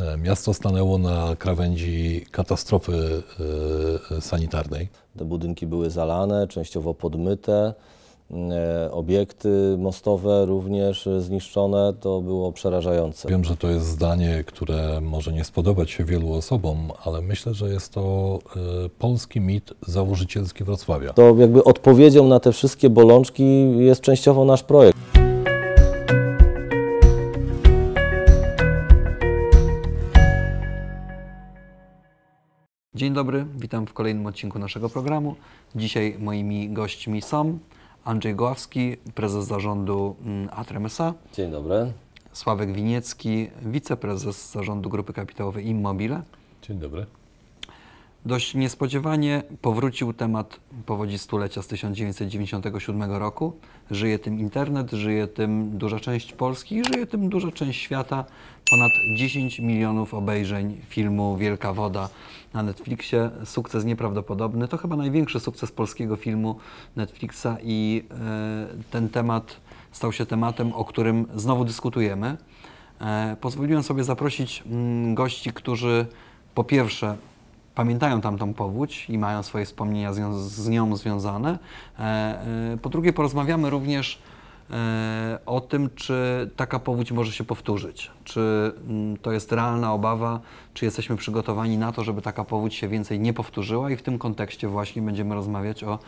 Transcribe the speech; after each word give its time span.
E, 0.00 0.16
miasto 0.16 0.54
stanęło 0.54 0.98
na 0.98 1.36
krawędzi 1.38 2.26
katastrofy 2.30 3.22
e, 4.10 4.20
sanitarnej. 4.20 4.88
Te 5.18 5.24
budynki 5.24 5.66
były 5.66 5.90
zalane, 5.90 6.48
częściowo 6.48 6.94
podmyte. 6.94 7.74
E, 8.30 8.90
obiekty 8.92 9.76
mostowe 9.78 10.46
również 10.46 11.08
zniszczone, 11.18 11.92
to 12.00 12.20
było 12.20 12.52
przerażające. 12.52 13.28
Wiem, 13.28 13.44
że 13.44 13.56
to 13.56 13.68
jest 13.68 13.86
zdanie, 13.86 14.44
które 14.46 15.00
może 15.00 15.32
nie 15.32 15.44
spodobać 15.44 15.90
się 15.90 16.04
wielu 16.04 16.32
osobom, 16.32 16.78
ale 17.04 17.20
myślę, 17.20 17.54
że 17.54 17.68
jest 17.68 17.92
to 17.92 18.38
polski 18.98 19.40
mit 19.40 19.74
założycielski 19.86 20.64
Wrocławia. 20.64 21.12
To 21.12 21.36
jakby 21.36 21.64
odpowiedzią 21.64 22.28
na 22.28 22.40
te 22.40 22.52
wszystkie 22.52 22.90
bolączki 22.90 23.78
jest 23.78 24.00
częściowo 24.00 24.44
nasz 24.44 24.62
projekt. 24.62 25.17
Dzień 32.98 33.12
dobry, 33.12 33.46
witam 33.56 33.86
w 33.86 33.92
kolejnym 33.92 34.26
odcinku 34.26 34.58
naszego 34.58 34.88
programu. 34.88 35.36
Dzisiaj 35.76 36.16
moimi 36.18 36.70
gośćmi 36.70 37.22
są 37.22 37.58
Andrzej 38.04 38.34
Goławski, 38.34 38.96
prezes 39.14 39.44
zarządu 39.44 40.16
mm, 40.24 40.48
Atremesa. 40.52 41.14
Dzień 41.32 41.50
dobry. 41.50 41.92
Sławek 42.32 42.72
Winiecki, 42.72 43.48
wiceprezes 43.62 44.52
zarządu 44.52 44.90
grupy 44.90 45.12
kapitałowej 45.12 45.66
Immobile. 45.66 46.22
Dzień 46.62 46.78
dobry. 46.78 47.06
Dość 48.28 48.54
niespodziewanie 48.54 49.42
powrócił 49.62 50.12
temat 50.12 50.60
powodzi 50.86 51.18
stulecia 51.18 51.62
z 51.62 51.66
1997 51.66 53.02
roku. 53.02 53.52
Żyje 53.90 54.18
tym 54.18 54.40
internet, 54.40 54.90
żyje 54.90 55.26
tym 55.26 55.78
duża 55.78 56.00
część 56.00 56.32
Polski 56.32 56.84
żyje 56.84 57.06
tym 57.06 57.28
duża 57.28 57.52
część 57.52 57.80
świata. 57.80 58.24
Ponad 58.70 58.90
10 59.16 59.58
milionów 59.58 60.14
obejrzeń 60.14 60.80
filmu 60.88 61.36
Wielka 61.36 61.72
Woda 61.72 62.08
na 62.54 62.62
Netflixie. 62.62 63.30
Sukces 63.44 63.84
nieprawdopodobny. 63.84 64.68
To 64.68 64.76
chyba 64.76 64.96
największy 64.96 65.40
sukces 65.40 65.72
polskiego 65.72 66.16
filmu 66.16 66.56
Netflixa 66.96 67.56
i 67.62 68.04
e, 68.10 68.66
ten 68.90 69.08
temat 69.08 69.56
stał 69.92 70.12
się 70.12 70.26
tematem, 70.26 70.72
o 70.72 70.84
którym 70.84 71.26
znowu 71.34 71.64
dyskutujemy. 71.64 72.36
E, 73.00 73.36
pozwoliłem 73.40 73.82
sobie 73.82 74.04
zaprosić 74.04 74.62
mm, 74.66 75.14
gości, 75.14 75.52
którzy 75.52 76.06
po 76.54 76.64
pierwsze 76.64 77.16
pamiętają 77.78 78.20
tamtą 78.20 78.54
powódź 78.54 79.10
i 79.10 79.18
mają 79.18 79.42
swoje 79.42 79.64
wspomnienia 79.64 80.12
z 80.32 80.68
nią, 80.68 80.96
związane. 80.96 81.58
E, 81.98 82.02
e, 82.02 82.76
po 82.82 82.88
drugie, 82.88 83.12
porozmawiamy 83.12 83.70
również 83.70 84.18
e, 84.70 85.38
o 85.46 85.60
tym, 85.60 85.90
czy 85.94 86.50
taka 86.56 86.78
powódź 86.78 87.12
może 87.12 87.32
się 87.32 87.44
powtórzyć. 87.44 88.10
Czy 88.24 88.72
mm, 88.88 89.16
to 89.16 89.32
jest 89.32 89.52
realna 89.52 89.92
obawa, 89.92 90.40
czy 90.74 90.84
jesteśmy 90.84 91.16
przygotowani 91.16 91.78
na 91.78 91.92
to, 91.92 92.04
żeby 92.04 92.22
taka 92.22 92.44
powódź 92.44 92.74
się 92.74 92.88
więcej 92.88 93.20
nie 93.20 93.32
powtórzyła 93.32 93.90
i 93.90 93.96
w 93.96 94.02
tym 94.02 94.18
kontekście 94.18 94.68
właśnie 94.68 95.02
będziemy 95.02 95.34
rozmawiać 95.34 95.84
o 95.84 95.98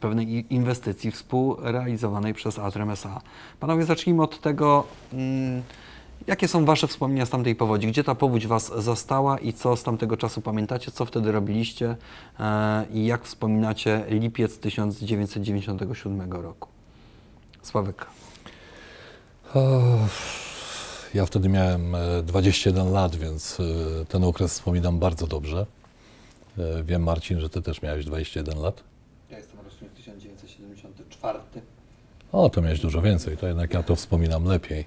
pewnej 0.00 0.54
inwestycji 0.54 1.10
współrealizowanej 1.10 2.34
przez 2.34 2.58
Atrem 2.58 2.90
SA. 2.90 3.20
Panowie, 3.60 3.84
zacznijmy 3.84 4.22
od 4.22 4.40
tego, 4.40 4.84
mm, 5.12 5.62
Jakie 6.26 6.48
są 6.48 6.64
Wasze 6.64 6.86
wspomnienia 6.86 7.26
z 7.26 7.30
tamtej 7.30 7.54
powodzi? 7.56 7.86
Gdzie 7.86 8.04
ta 8.04 8.14
powódź 8.14 8.46
Was 8.46 8.72
zastała 8.84 9.38
i 9.38 9.52
co 9.52 9.76
z 9.76 9.82
tamtego 9.82 10.16
czasu 10.16 10.40
pamiętacie? 10.40 10.90
Co 10.90 11.04
wtedy 11.04 11.32
robiliście 11.32 11.96
e, 12.40 12.84
i 12.92 13.06
jak 13.06 13.24
wspominacie 13.24 14.04
lipiec 14.08 14.58
1997 14.58 16.32
roku? 16.32 16.68
Sławek. 17.62 18.06
Ja 21.14 21.26
wtedy 21.26 21.48
miałem 21.48 21.96
21 22.22 22.86
e, 22.86 22.90
lat, 22.90 23.16
więc 23.16 23.60
e, 23.60 24.04
ten 24.04 24.24
okres 24.24 24.52
wspominam 24.52 24.98
bardzo 24.98 25.26
dobrze. 25.26 25.66
Wiem, 26.84 27.02
Marcin, 27.02 27.40
że 27.40 27.48
Ty 27.50 27.62
też 27.62 27.82
miałeś 27.82 28.04
21 28.04 28.58
lat. 28.58 28.82
Ja 29.30 29.38
jestem 29.38 29.60
rocznik 29.60 29.92
1974. 29.92 31.38
O, 32.32 32.50
to 32.50 32.62
miałeś 32.62 32.80
dużo 32.80 33.02
więcej, 33.02 33.36
to 33.36 33.46
jednak 33.46 33.74
ja 33.74 33.82
to 33.82 33.96
wspominam 33.96 34.44
lepiej. 34.44 34.84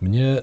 Mnie 0.00 0.28
e, 0.28 0.42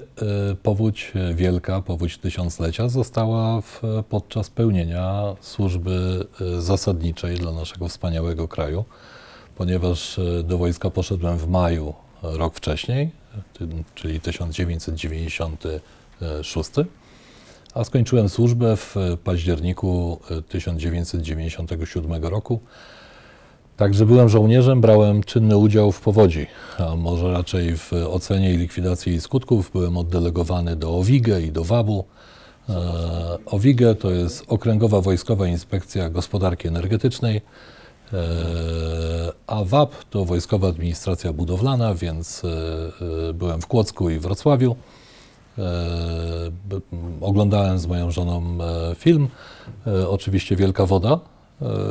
powódź 0.62 1.12
wielka, 1.34 1.82
powódź 1.82 2.18
tysiąclecia 2.18 2.88
została 2.88 3.60
w, 3.60 3.82
podczas 4.08 4.50
pełnienia 4.50 5.22
służby 5.40 6.26
e, 6.40 6.60
zasadniczej 6.60 7.36
dla 7.36 7.52
naszego 7.52 7.88
wspaniałego 7.88 8.48
kraju, 8.48 8.84
ponieważ 9.56 10.18
e, 10.18 10.42
do 10.42 10.58
wojska 10.58 10.90
poszedłem 10.90 11.38
w 11.38 11.48
maju 11.48 11.94
rok 12.22 12.54
wcześniej, 12.54 13.10
czyli 13.94 14.20
1996, 14.20 16.70
a 17.74 17.84
skończyłem 17.84 18.28
służbę 18.28 18.76
w 18.76 18.96
październiku 19.24 20.20
1997 20.48 22.24
roku 22.24 22.60
Także 23.76 24.06
byłem 24.06 24.28
żołnierzem, 24.28 24.80
brałem 24.80 25.22
czynny 25.22 25.56
udział 25.56 25.92
w 25.92 26.00
powodzi, 26.00 26.46
a 26.78 26.96
może 26.96 27.32
raczej 27.32 27.76
w 27.76 27.92
ocenie 27.92 28.54
i 28.54 28.56
likwidacji 28.56 29.12
jej 29.12 29.20
skutków. 29.20 29.70
Byłem 29.72 29.96
oddelegowany 29.96 30.76
do 30.76 30.98
OWIGE 30.98 31.40
i 31.40 31.52
do 31.52 31.64
WAB-u. 31.64 32.04
E, 32.68 32.74
OWIGE 33.46 33.94
to 33.94 34.10
jest 34.10 34.44
Okręgowa 34.48 35.00
Wojskowa 35.00 35.46
Inspekcja 35.46 36.10
Gospodarki 36.10 36.68
Energetycznej, 36.68 37.36
e, 37.36 37.42
a 39.46 39.64
WAB 39.64 40.04
to 40.10 40.24
Wojskowa 40.24 40.68
Administracja 40.68 41.32
Budowlana, 41.32 41.94
więc 41.94 42.42
e, 42.44 43.32
byłem 43.34 43.60
w 43.60 43.66
Kłodzku 43.66 44.10
i 44.10 44.18
Wrocławiu. 44.18 44.76
Oglądałem 47.20 47.78
z 47.78 47.86
moją 47.86 48.10
żoną 48.10 48.58
film, 48.94 49.28
oczywiście 50.08 50.56
Wielka 50.56 50.86
Woda, 50.86 51.20
E, 51.24 51.33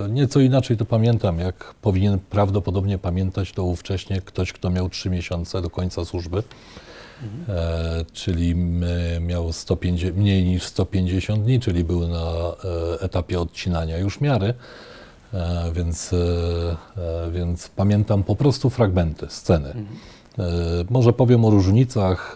nieco 0.09 0.39
inaczej 0.39 0.77
to 0.77 0.85
pamiętam, 0.85 1.39
jak 1.39 1.73
powinien 1.81 2.19
prawdopodobnie 2.29 2.97
pamiętać 2.97 3.51
to 3.51 3.63
ówcześnie 3.63 4.21
ktoś, 4.21 4.53
kto 4.53 4.69
miał 4.69 4.89
trzy 4.89 5.09
miesiące 5.09 5.61
do 5.61 5.69
końca 5.69 6.05
służby, 6.05 6.43
mhm. 7.23 7.59
e, 7.59 8.05
czyli 8.13 8.55
miał 9.21 9.53
150, 9.53 10.17
mniej 10.17 10.43
niż 10.43 10.63
150 10.63 11.43
dni, 11.43 11.59
czyli 11.59 11.83
był 11.83 12.07
na 12.07 12.21
e, 12.21 13.01
etapie 13.01 13.39
odcinania 13.39 13.97
już 13.97 14.21
miary, 14.21 14.53
e, 15.33 15.71
więc, 15.73 16.13
e, 16.13 16.17
e, 17.27 17.31
więc 17.31 17.67
pamiętam 17.67 18.23
po 18.23 18.35
prostu 18.35 18.69
fragmenty, 18.69 19.25
sceny. 19.29 19.69
Mhm. 19.69 19.97
Może 20.89 21.13
powiem 21.13 21.45
o 21.45 21.49
różnicach 21.49 22.35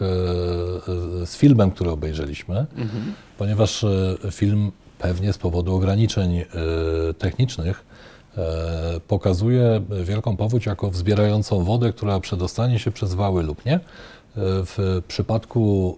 z 1.25 1.37
filmem, 1.37 1.71
który 1.71 1.89
obejrzeliśmy, 1.89 2.55
mhm. 2.75 3.13
ponieważ 3.37 3.85
film 4.31 4.71
pewnie 4.99 5.33
z 5.33 5.37
powodu 5.37 5.75
ograniczeń 5.75 6.37
e, 6.37 6.45
technicznych, 7.17 7.85
e, 8.37 8.99
pokazuje 9.07 9.81
wielką 10.03 10.37
powódź 10.37 10.65
jako 10.65 10.89
wzbierającą 10.89 11.63
wodę, 11.63 11.93
która 11.93 12.19
przedostanie 12.19 12.79
się 12.79 12.91
przez 12.91 13.13
wały 13.13 13.43
lub 13.43 13.65
nie. 13.65 13.75
E, 13.75 13.79
w 14.35 15.01
przypadku 15.07 15.97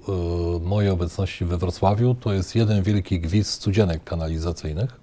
mojej 0.61 0.91
obecności 0.91 1.45
we 1.45 1.57
Wrocławiu 1.57 2.15
to 2.15 2.33
jest 2.33 2.55
jeden 2.55 2.83
wielki 2.83 3.19
gwizd 3.19 3.51
studzienek 3.51 4.03
kanalizacyjnych, 4.03 4.99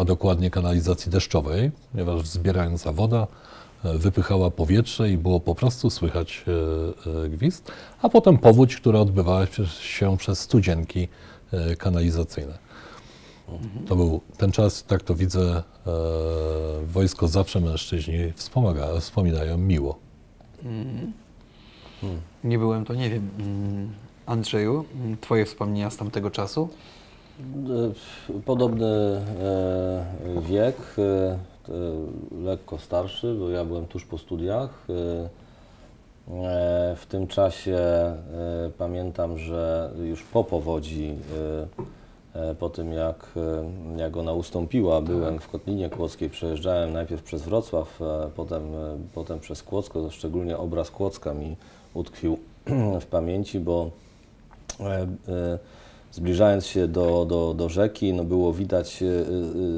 a 0.00 0.04
dokładnie 0.04 0.50
kanalizacji 0.50 1.12
deszczowej, 1.12 1.70
ponieważ 1.92 2.22
wzbierająca 2.22 2.92
woda 2.92 3.26
wypychała 3.84 4.50
powietrze 4.50 5.10
i 5.10 5.16
było 5.16 5.40
po 5.40 5.54
prostu 5.54 5.90
słychać 5.90 6.44
gwizd, 7.28 7.72
a 8.02 8.08
potem 8.08 8.38
powódź, 8.38 8.76
która 8.76 9.00
odbywała 9.00 9.46
się 9.80 10.16
przez 10.16 10.40
studzienki 10.40 11.08
kanalizacyjne. 11.78 12.67
To 13.86 13.96
był 13.96 14.20
ten 14.36 14.52
czas, 14.52 14.84
tak 14.84 15.02
to 15.02 15.14
widzę, 15.14 15.62
e, 15.86 15.92
wojsko 16.86 17.28
zawsze 17.28 17.60
mężczyźni 17.60 18.32
wspomaga, 18.34 19.00
wspominają 19.00 19.58
miło. 19.58 19.98
Mm. 20.64 21.12
Hmm. 22.00 22.20
Nie 22.44 22.58
byłem, 22.58 22.84
to 22.84 22.94
nie 22.94 23.10
wiem. 23.10 23.30
Mm, 23.38 23.92
Andrzeju, 24.26 24.84
mm, 24.94 25.16
Twoje 25.20 25.44
wspomnienia 25.44 25.90
z 25.90 25.96
tamtego 25.96 26.30
czasu? 26.30 26.68
E, 28.36 28.40
podobny 28.40 28.86
e, 28.86 30.40
wiek, 30.48 30.76
lekko 32.44 32.78
starszy, 32.78 33.36
bo 33.38 33.50
ja 33.50 33.64
byłem 33.64 33.86
tuż 33.86 34.04
po 34.04 34.18
studiach. 34.18 34.86
W 36.96 37.06
tym 37.08 37.26
czasie 37.26 37.78
pamiętam, 38.78 39.38
że 39.38 39.90
już 40.04 40.22
po 40.22 40.44
powodzi 40.44 41.08
E, 41.08 41.97
po 42.58 42.70
tym 42.70 42.92
jak, 42.92 43.26
e, 43.96 44.00
jak 44.00 44.16
ona 44.16 44.32
ustąpiła, 44.32 45.00
byłem 45.00 45.38
w 45.38 45.48
Kotlinie 45.48 45.90
Kłodzkiej, 45.90 46.30
przejeżdżałem 46.30 46.92
najpierw 46.92 47.22
przez 47.22 47.42
Wrocław, 47.42 48.00
potem, 48.36 48.62
e, 48.74 48.98
potem 49.14 49.40
przez 49.40 49.62
Kłodzko, 49.62 50.10
szczególnie 50.10 50.58
obraz 50.58 50.90
Kłodzka 50.90 51.34
mi 51.34 51.56
utkwił 51.94 52.38
w 53.00 53.06
pamięci, 53.06 53.60
bo 53.60 53.90
zbliżając 56.12 56.66
się 56.66 56.88
do, 56.88 57.24
do, 57.24 57.54
do 57.54 57.68
rzeki, 57.68 58.12
no 58.12 58.24
było 58.24 58.52
widać 58.52 59.04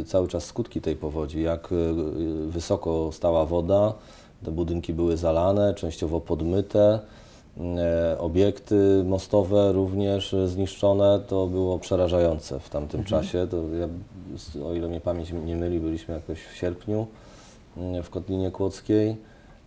cały 0.07 0.29
czas 0.29 0.45
skutki 0.45 0.81
tej 0.81 0.97
powodzi, 0.97 1.43
jak 1.43 1.69
wysoko 2.49 3.13
stała 3.13 3.47
woda, 3.47 3.95
te 4.45 4.51
budynki 4.51 4.93
były 4.93 5.17
zalane, 5.17 5.75
częściowo 5.75 6.21
podmyte, 6.21 6.81
e, 6.81 7.20
obiekty 8.19 9.05
mostowe 9.05 9.73
również 9.73 10.35
zniszczone, 10.47 11.21
to 11.27 11.47
było 11.47 11.79
przerażające 11.79 12.61
w 12.61 12.69
tamtym 12.69 13.05
czasie. 13.05 13.47
To 13.51 13.57
ja, 13.57 13.89
o 14.65 14.75
ile 14.75 14.89
mnie 14.89 15.01
pamięć 15.01 15.33
nie 15.33 15.57
myli, 15.57 15.81
byliśmy 15.81 16.15
jakoś 16.15 16.39
w 16.43 16.57
sierpniu 16.57 17.07
mm, 17.77 18.03
w 18.03 18.11
Kotlinie 18.11 18.51
Kłodzkiej, 18.51 19.17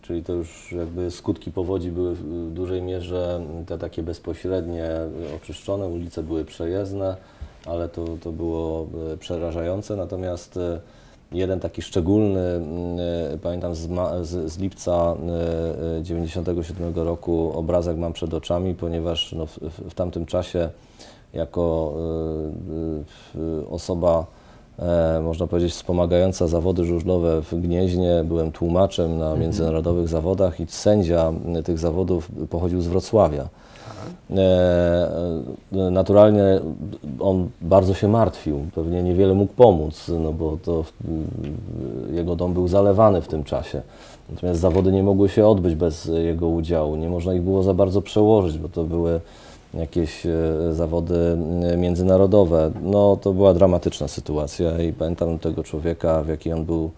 czyli 0.02 0.22
to 0.22 0.32
już 0.32 0.72
jakby 0.72 1.10
skutki 1.10 1.52
powodzi 1.52 1.90
były 1.90 2.14
w 2.14 2.52
dużej 2.52 2.82
mierze 2.82 3.40
te 3.66 3.78
takie 3.78 4.02
bezpośrednie 4.02 4.90
oczyszczone, 5.36 5.86
ulice 5.86 6.22
były 6.22 6.44
przejezdne, 6.44 7.16
ale 7.66 7.88
to, 7.88 8.04
to 8.20 8.32
było 8.32 8.86
y, 9.12 9.16
przerażające. 9.16 9.96
Natomiast 9.96 10.58
jeden 11.32 11.60
taki 11.60 11.82
szczególny, 11.82 12.60
y, 13.34 13.38
pamiętam 13.38 13.74
z, 13.74 13.88
z, 14.22 14.52
z 14.52 14.58
lipca 14.58 15.14
y, 15.96 15.98
y, 16.00 16.02
97 16.02 16.94
roku 16.94 17.52
obrazek 17.54 17.96
mam 17.96 18.12
przed 18.12 18.34
oczami, 18.34 18.74
ponieważ 18.74 19.32
no, 19.32 19.46
w, 19.46 19.58
w, 19.90 19.94
tamtym 19.94 20.26
czasie 20.26 20.70
jako 21.32 21.94
y, 23.34 23.38
y, 23.38 23.68
osoba 23.68 24.20
e, 24.20 24.43
można 25.22 25.46
powiedzieć, 25.46 25.72
wspomagająca 25.72 26.46
zawody 26.46 26.84
żużlowe 26.84 27.42
w 27.42 27.60
Gnieźnie. 27.60 28.24
Byłem 28.24 28.52
tłumaczem 28.52 29.18
na 29.18 29.36
międzynarodowych 29.36 30.08
zawodach 30.08 30.60
i 30.60 30.66
sędzia 30.68 31.32
y, 31.58 31.62
tych 31.62 31.78
zawodów 31.78 32.28
pochodził 32.50 32.80
z 32.80 32.86
Wrocławia. 32.86 33.48
E, 34.30 35.10
e, 35.72 35.90
naturalnie 35.90 36.60
on 37.20 37.48
bardzo 37.60 37.94
się 37.94 38.08
martwił, 38.08 38.66
pewnie 38.74 39.02
niewiele 39.02 39.34
mógł 39.34 39.52
pomóc, 39.52 40.10
no 40.20 40.32
bo 40.32 40.58
to 40.64 40.84
jego 42.12 42.36
dom 42.36 42.54
był 42.54 42.68
zalewany 42.68 43.22
w 43.22 43.28
tym 43.28 43.44
czasie. 43.44 43.82
Natomiast 44.30 44.60
zawody 44.60 44.92
nie 44.92 45.02
mogły 45.02 45.28
się 45.28 45.46
odbyć 45.46 45.74
bez 45.74 46.04
jego 46.04 46.48
udziału. 46.48 46.96
Nie 46.96 47.08
można 47.08 47.34
ich 47.34 47.42
było 47.42 47.62
za 47.62 47.74
bardzo 47.74 48.02
przełożyć, 48.02 48.58
bo 48.58 48.68
to 48.68 48.84
były 48.84 49.20
jakieś 49.78 50.26
e, 50.26 50.30
zawody 50.72 51.36
e, 51.72 51.76
międzynarodowe. 51.76 52.70
No 52.82 53.16
to 53.16 53.32
była 53.32 53.54
dramatyczna 53.54 54.08
sytuacja 54.08 54.82
i 54.82 54.92
pamiętam 54.92 55.38
tego 55.38 55.64
człowieka, 55.64 56.22
w 56.22 56.28
jakiej 56.28 56.52
on 56.52 56.64
był 56.64 56.90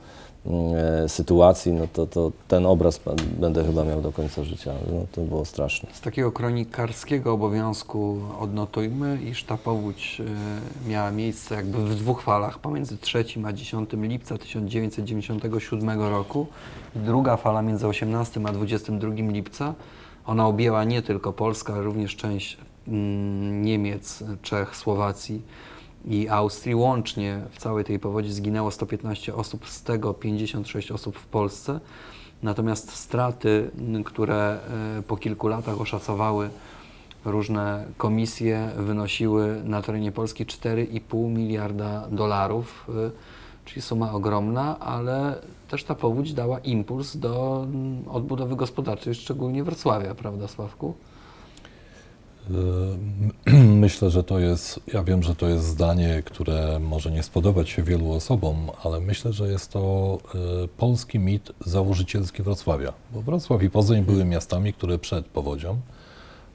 mm, 0.47 0.75
e, 1.05 1.09
sytuacji, 1.09 1.73
no 1.73 1.87
to, 1.93 2.07
to 2.07 2.33
ten 2.49 2.67
obraz 2.67 3.01
będę 3.41 3.65
chyba 3.65 3.85
miał 3.85 4.01
do 4.03 4.13
końca 4.13 4.45
życia. 4.45 4.73
No, 4.93 5.07
to 5.13 5.21
było 5.21 5.45
straszne. 5.45 5.89
Z 5.93 6.01
takiego 6.01 6.33
kronikarskiego 6.33 7.33
obowiązku 7.33 8.19
odnotujmy, 8.41 9.19
iż 9.25 9.45
ta 9.45 9.57
powódź 9.57 10.23
miała 10.89 11.11
miejsce 11.11 11.55
jakby 11.55 11.79
w 11.79 11.95
dwóch 11.95 12.23
falach, 12.23 12.59
pomiędzy 12.59 12.97
3 12.97 13.25
a 13.47 13.53
10 13.53 13.91
lipca 13.93 14.39
1997 14.39 16.01
roku 16.01 16.47
i 16.97 16.99
druga 16.99 17.37
fala 17.37 17.63
między 17.63 17.87
18 17.87 18.41
a 18.45 18.53
22 18.53 19.11
lipca. 19.15 19.75
Ona 20.27 20.47
objęła 20.47 20.85
nie 20.85 21.03
tylko 21.03 21.33
Polskę, 21.33 21.73
ale 21.73 21.83
również 21.83 22.17
część 22.17 22.59
mm, 22.89 23.63
Niemiec, 23.63 24.25
Czech, 24.43 24.77
Słowacji 24.77 25.43
i 26.05 26.29
Austrii. 26.29 26.75
Łącznie 26.75 27.41
w 27.51 27.59
całej 27.59 27.85
tej 27.85 27.99
powodzi 27.99 28.33
zginęło 28.33 28.71
115 28.71 29.35
osób, 29.35 29.69
z 29.69 29.83
tego 29.83 30.15
56 30.15 30.91
osób 30.91 31.19
w 31.19 31.27
Polsce. 31.27 31.81
Natomiast 32.43 32.91
straty, 32.91 33.71
które 34.05 34.59
e, 34.99 35.03
po 35.03 35.17
kilku 35.17 35.49
latach 35.49 35.81
oszacowały 35.81 36.51
różne 37.25 37.85
komisje, 37.97 38.71
wynosiły 38.77 39.61
na 39.65 39.83
terenie 39.83 40.13
Polski 40.13 40.47
4,5 40.47 41.31
miliarda 41.31 42.07
dolarów, 42.11 42.87
e, 42.89 43.46
czyli 43.67 43.83
suma 43.83 44.13
ogromna, 44.13 44.79
ale 44.79 45.35
też 45.69 45.85
ta 45.85 45.95
powódź 45.95 46.33
dała 46.33 46.59
impuls 46.59 47.17
do 47.17 47.65
mm, 47.65 48.09
odbudowy 48.09 48.57
gospodarczej, 48.57 49.15
szczególnie 49.15 49.65
Wrocławia, 49.65 50.15
prawda 50.15 50.49
Sławku? 50.49 50.95
Y, 53.47 53.53
Myślę, 53.85 54.11
że 54.11 54.25
to 54.25 54.39
jest, 54.39 54.81
ja 54.93 55.05
wiem, 55.05 55.23
że 55.23 55.35
to 55.35 55.49
jest 55.49 55.65
zdanie, 55.65 56.23
które 56.25 56.79
może 56.79 57.11
nie 57.11 57.23
spodobać 57.23 57.69
się 57.71 57.83
wielu 57.83 58.13
osobom, 58.13 58.71
ale 58.85 59.01
myślę, 59.01 59.33
że 59.33 59.49
jest 59.49 59.73
to 59.73 60.19
y, 60.65 60.69
polski 60.69 61.19
mit 61.19 61.53
założycielski 61.61 62.43
Wrocławia. 62.43 62.93
Bo 63.13 63.23
Wrocław 63.23 63.63
i 63.63 63.71
Poznań 63.71 64.03
były 64.03 64.25
miastami, 64.25 64.73
które 64.73 64.99
przed 64.99 65.27
powodzią 65.27 65.81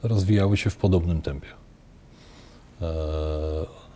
rozwijały 0.02 0.56
się 0.56 0.70
w 0.70 0.76
podobnym 0.76 1.22
tempie. 1.22 1.48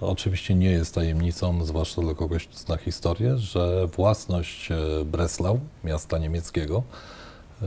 Oczywiście 0.01 0.55
nie 0.55 0.71
jest 0.71 0.95
tajemnicą, 0.95 1.65
zwłaszcza 1.65 2.03
dla 2.03 2.15
kogoś, 2.15 2.47
kto 2.47 2.59
zna 2.59 2.77
historię, 2.77 3.39
że 3.39 3.87
własność 3.87 4.71
e, 4.71 4.77
Breslau, 5.05 5.61
miasta 5.85 6.19
niemieckiego, 6.19 6.83
e, 7.63 7.67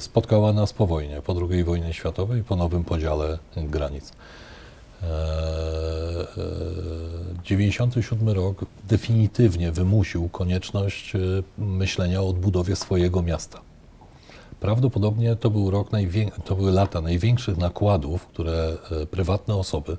spotkała 0.00 0.52
nas 0.52 0.72
po 0.72 0.86
wojnie, 0.86 1.22
po 1.22 1.34
II 1.50 1.64
wojnie 1.64 1.92
światowej, 1.92 2.44
po 2.44 2.56
nowym 2.56 2.84
podziale 2.84 3.38
granic. 3.56 4.12
E, 5.02 5.06
e, 5.06 6.26
97 7.44 8.28
rok 8.28 8.64
definitywnie 8.84 9.72
wymusił 9.72 10.28
konieczność 10.28 11.12
myślenia 11.58 12.22
o 12.22 12.28
odbudowie 12.28 12.76
swojego 12.76 13.22
miasta. 13.22 13.65
Prawdopodobnie 14.60 15.36
to 15.36 15.50
był 15.50 15.70
rok, 15.70 15.88
to 16.44 16.56
były 16.56 16.72
lata 16.72 17.00
największych 17.00 17.56
nakładów, 17.56 18.26
które 18.26 18.76
e, 19.02 19.06
prywatne 19.06 19.54
osoby 19.54 19.96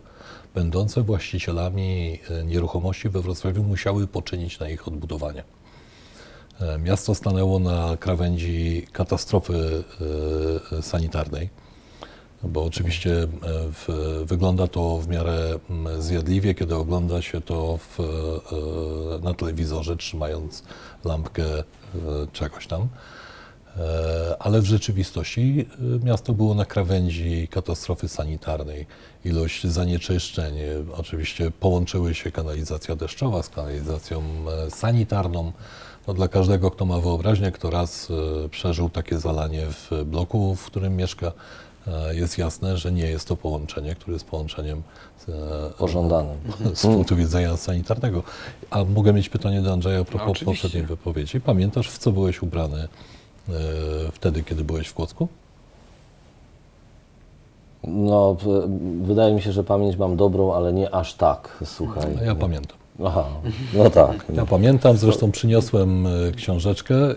będące 0.55 1.01
właścicielami 1.01 2.19
e, 2.29 2.43
nieruchomości 2.43 3.09
we 3.09 3.21
Wrocławiu 3.21 3.63
musiały 3.63 4.07
poczynić 4.07 4.59
na 4.59 4.69
ich 4.69 4.87
odbudowanie. 4.87 5.43
E, 6.61 6.77
Miasto 6.77 7.15
stanęło 7.15 7.59
na 7.59 7.97
krawędzi 7.99 8.87
katastrofy 8.91 9.83
sanitarnej, 10.81 11.49
bo 12.43 12.63
oczywiście 12.63 13.27
w, 13.73 14.23
wygląda 14.25 14.67
to 14.67 14.97
w 14.97 15.07
miarę 15.07 15.59
zjadliwie, 15.99 16.55
kiedy 16.55 16.75
ogląda 16.75 17.21
się 17.21 17.41
to 17.41 17.77
w, 17.77 17.99
na 19.23 19.33
telewizorze, 19.33 19.97
trzymając 19.97 20.63
lampkę 21.05 21.43
czegoś 22.33 22.67
tam. 22.67 22.87
E, 23.79 24.35
Ale 24.39 24.61
w 24.61 24.65
rzeczywistości 24.65 25.65
e, 26.01 26.05
miasto 26.05 26.33
było 26.33 26.53
na 26.53 26.65
krawędzi 26.65 27.47
katastrofy 27.47 28.07
sanitarnej. 28.07 28.85
Ilość 29.25 29.67
zanieczyszczeń, 29.67 30.59
e, 30.59 30.65
oczywiście 30.97 31.51
połączyły 31.51 32.15
się 32.15 32.31
kanalizacja 32.31 32.95
deszczowa 32.95 33.43
z 33.43 33.49
kanalizacją 33.49 34.21
sanitarną. 34.69 35.51
No, 36.07 36.13
dla 36.13 36.27
każdego, 36.27 36.71
kto 36.71 36.85
ma 36.85 36.99
wyobraźnię, 36.99 37.51
kto 37.51 37.69
raz 37.69 38.07
przeżył 38.51 38.89
takie 38.89 39.19
zalanie 39.19 39.61
w 39.69 40.03
bloku, 40.05 40.55
w 40.55 40.65
którym 40.65 40.95
mieszka, 40.95 41.31
jest 42.11 42.37
jasne, 42.37 42.77
że 42.77 42.91
nie 42.91 43.05
jest 43.05 43.27
to 43.27 43.35
połączenie, 43.35 43.95
które 43.95 44.13
jest 44.13 44.25
połączeniem 44.25 44.83
Pożądanym. 45.77 46.37
z 46.73 46.81
punktu 46.81 47.15
widzenia 47.15 47.57
sanitarnego. 47.57 48.23
A 48.69 48.83
mogę 48.83 49.13
mieć 49.13 49.29
pytanie 49.29 49.61
do 49.61 49.73
Andrzeja 49.73 49.99
a 49.99 50.03
propos 50.03 50.29
Oczywiście. 50.29 50.45
poprzedniej 50.45 50.87
wypowiedzi. 50.87 51.41
Pamiętasz, 51.41 51.89
w 51.89 51.97
co 51.97 52.11
byłeś 52.11 52.41
ubrany 52.41 52.87
wtedy, 54.11 54.43
kiedy 54.43 54.63
byłeś 54.63 54.87
w 54.87 54.93
Kłodzku? 54.93 55.27
No, 57.83 58.37
wydaje 59.01 59.33
mi 59.33 59.41
się, 59.41 59.51
że 59.51 59.63
pamięć 59.63 59.97
mam 59.97 60.17
dobrą, 60.17 60.53
ale 60.53 60.73
nie 60.73 60.95
aż 60.95 61.13
tak, 61.13 61.57
słuchaj. 61.65 62.17
Ja 62.25 62.35
pamiętam. 62.35 62.77
Aha, 63.05 63.25
no 63.73 63.89
tak. 63.89 64.25
Ja 64.33 64.45
pamiętam, 64.45 64.97
zresztą 64.97 65.31
przyniosłem 65.31 66.07
e, 66.07 66.31
książeczkę. 66.31 66.95
E, 66.95 67.15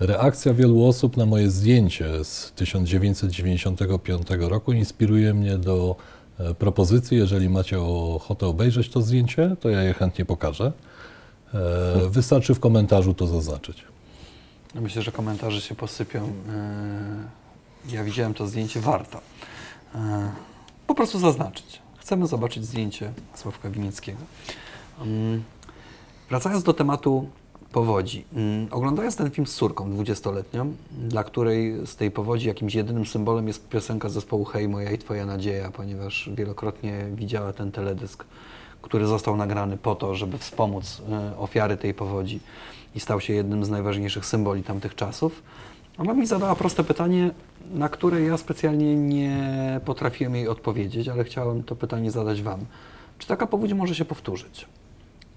Reakcja 0.00 0.54
wielu 0.54 0.84
osób 0.86 1.16
na 1.16 1.26
moje 1.26 1.50
zdjęcie 1.50 2.24
z 2.24 2.52
1995 2.52 4.26
roku 4.40 4.72
inspiruje 4.72 5.34
mnie 5.34 5.58
do 5.58 5.96
e, 6.40 6.54
propozycji, 6.54 7.16
jeżeli 7.16 7.48
macie 7.48 7.80
ochotę 7.80 8.46
obejrzeć 8.46 8.88
to 8.90 9.02
zdjęcie, 9.02 9.56
to 9.60 9.68
ja 9.68 9.82
je 9.82 9.94
chętnie 9.94 10.24
pokażę. 10.24 10.72
E, 11.54 12.08
Wystarczy 12.08 12.54
w 12.54 12.60
komentarzu 12.60 13.14
to 13.14 13.26
zaznaczyć. 13.26 13.84
Myślę, 14.80 15.02
że 15.02 15.12
komentarze 15.12 15.60
się 15.60 15.74
posypią. 15.74 16.24
E, 16.24 17.92
Ja 17.94 18.04
widziałem 18.04 18.34
to 18.34 18.46
zdjęcie, 18.46 18.80
warto. 18.80 19.20
E, 19.94 20.30
Po 20.86 20.94
prostu 20.94 21.18
zaznaczyć. 21.18 21.82
Chcemy 21.98 22.26
zobaczyć 22.26 22.64
zdjęcie 22.64 23.12
Sławka 23.34 23.70
Winieckiego. 23.70 24.18
Mm, 25.00 25.42
Wracając 26.28 26.62
do 26.62 26.74
tematu 26.74 27.28
powodzi. 27.72 28.24
Mm, 28.32 28.68
Oglądając 28.70 29.16
ten 29.16 29.30
film 29.30 29.46
z 29.46 29.54
córką, 29.54 29.90
20-letnią, 29.90 30.72
dla 30.90 31.24
której 31.24 31.86
z 31.86 31.96
tej 31.96 32.10
powodzi 32.10 32.48
jakimś 32.48 32.74
jedynym 32.74 33.06
symbolem 33.06 33.48
jest 33.48 33.68
piosenka 33.68 34.08
zespołu 34.08 34.44
Hej, 34.44 34.68
moja 34.68 34.90
i 34.92 34.98
twoja 34.98 35.26
nadzieja, 35.26 35.70
ponieważ 35.70 36.30
wielokrotnie 36.34 37.06
widziała 37.14 37.52
ten 37.52 37.72
teledysk, 37.72 38.24
który 38.82 39.06
został 39.06 39.36
nagrany 39.36 39.76
po 39.76 39.94
to, 39.94 40.14
żeby 40.14 40.38
wspomóc 40.38 41.02
e, 41.10 41.38
ofiary 41.38 41.76
tej 41.76 41.94
powodzi 41.94 42.40
i 42.94 43.00
stał 43.00 43.20
się 43.20 43.32
jednym 43.32 43.64
z 43.64 43.70
najważniejszych 43.70 44.26
symboli 44.26 44.62
tamtych 44.62 44.94
czasów. 44.94 45.42
Ona 45.98 46.14
mi 46.14 46.26
zadała 46.26 46.56
proste 46.56 46.84
pytanie, 46.84 47.30
na 47.70 47.88
które 47.88 48.20
ja 48.22 48.36
specjalnie 48.36 48.96
nie 48.96 49.80
potrafiłem 49.84 50.36
jej 50.36 50.48
odpowiedzieć, 50.48 51.08
ale 51.08 51.24
chciałem 51.24 51.62
to 51.62 51.76
pytanie 51.76 52.10
zadać 52.10 52.42
Wam. 52.42 52.60
Czy 53.18 53.26
taka 53.26 53.46
powódź 53.46 53.72
może 53.72 53.94
się 53.94 54.04
powtórzyć? 54.04 54.66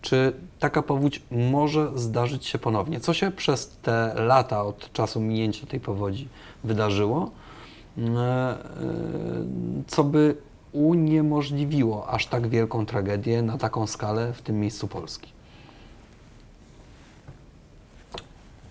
Czy 0.01 0.34
taka 0.60 0.82
powódź 0.82 1.22
może 1.32 1.91
zdarzyć 1.96 2.46
się 2.46 2.60
ponownie? 2.60 3.00
Co 3.00 3.13
się 3.13 3.32
przez 3.32 3.77
te 3.82 4.13
lata 4.15 4.63
od 4.63 4.94
czasu 4.94 5.20
minięcia 5.20 5.68
tej 5.68 5.79
powodzi 5.79 6.27
wydarzyło? 6.63 7.32
e, 7.98 8.58
co 9.88 10.03
by 10.03 10.36
uniemożliwiło 10.72 12.10
aż 12.10 12.27
tak 12.27 12.48
wielką 12.48 12.86
tragedię 12.86 13.41
na 13.41 13.58
taką 13.58 13.88
skalę 13.88 14.34
w 14.34 14.41
tym 14.41 14.60
miejscu 14.60 14.88
Polski? 14.88 15.32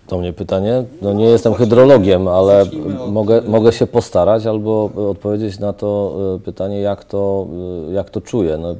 To 0.09 0.17
mnie 0.17 0.33
pytanie. 0.33 0.83
No 1.01 1.13
nie 1.13 1.25
jestem 1.25 1.53
hydrologiem, 1.53 2.27
ale 2.27 2.65
zacznijmy 2.65 3.03
od- 3.03 3.11
mogę, 3.11 3.41
mogę 3.41 3.71
się 3.73 3.87
postarać 3.87 4.45
albo 4.45 4.89
odpowiedzieć 5.09 5.59
na 5.59 5.73
to 5.73 6.15
e, 6.35 6.39
pytanie, 6.39 6.79
jak 6.81 7.03
to, 7.05 7.47
e, 7.89 7.93
jak 7.93 8.09
to 8.09 8.21
czuję. 8.21 8.57
No, 8.57 8.71
e, 8.71 8.75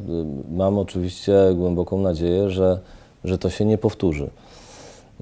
mam 0.51 0.77
oczywiście 0.79 1.33
głęboką 1.55 1.98
nadzieję, 2.01 2.50
że, 2.50 2.79
że 3.24 3.38
to 3.38 3.50
się 3.50 3.65
nie 3.65 3.77
powtórzy. 3.77 4.29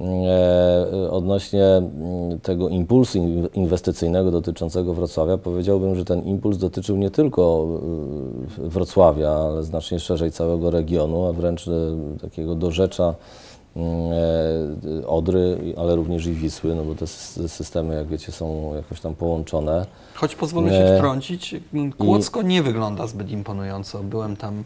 E, 0.02 1.12
Odnośnie 1.12 1.64
mm, 1.66 2.40
tego 2.40 2.70
impulsu 2.70 3.18
in- 3.18 3.48
inwestycyjnego 3.54 4.32
dotyczącego 4.32 4.94
Wrocławia, 4.94 5.38
powiedziałbym, 5.38 5.96
że 5.96 6.06
ten 6.06 6.24
impuls 6.24 6.58
dotyczył 6.58 6.98
nie 6.98 7.12
tylko 7.12 7.68
e, 8.66 8.70
Wrocławia, 8.70 9.30
ale 9.32 9.64
znacznie 9.64 10.00
szerzej 10.00 10.32
całego 10.32 10.72
regionu, 10.72 11.26
a 11.26 11.34
wręcz 11.34 11.68
e, 11.68 11.72
takiego 12.22 12.56
dorzecza 12.56 13.08
e, 13.10 13.16
Odry, 15.08 15.58
ale 15.78 15.96
również 15.96 16.26
i 16.26 16.32
Wisły, 16.34 16.76
no 16.76 16.84
bo 16.84 16.96
te 16.96 17.06
sys- 17.06 17.48
systemy, 17.48 17.96
jak 17.96 18.08
wiecie, 18.08 18.32
są 18.32 18.76
jakoś 18.76 19.00
tam 19.02 19.16
połączone. 19.16 19.86
Choć 20.16 20.36
pozwolę 20.36 20.70
się 20.70 20.84
Nie. 20.92 20.98
wtrącić, 20.98 21.56
Kłodzko 21.98 22.42
nie 22.42 22.64
wygląda 22.64 23.08
zbyt 23.08 23.32
imponująco. 23.32 24.04
Byłem 24.04 24.36
tam 24.36 24.64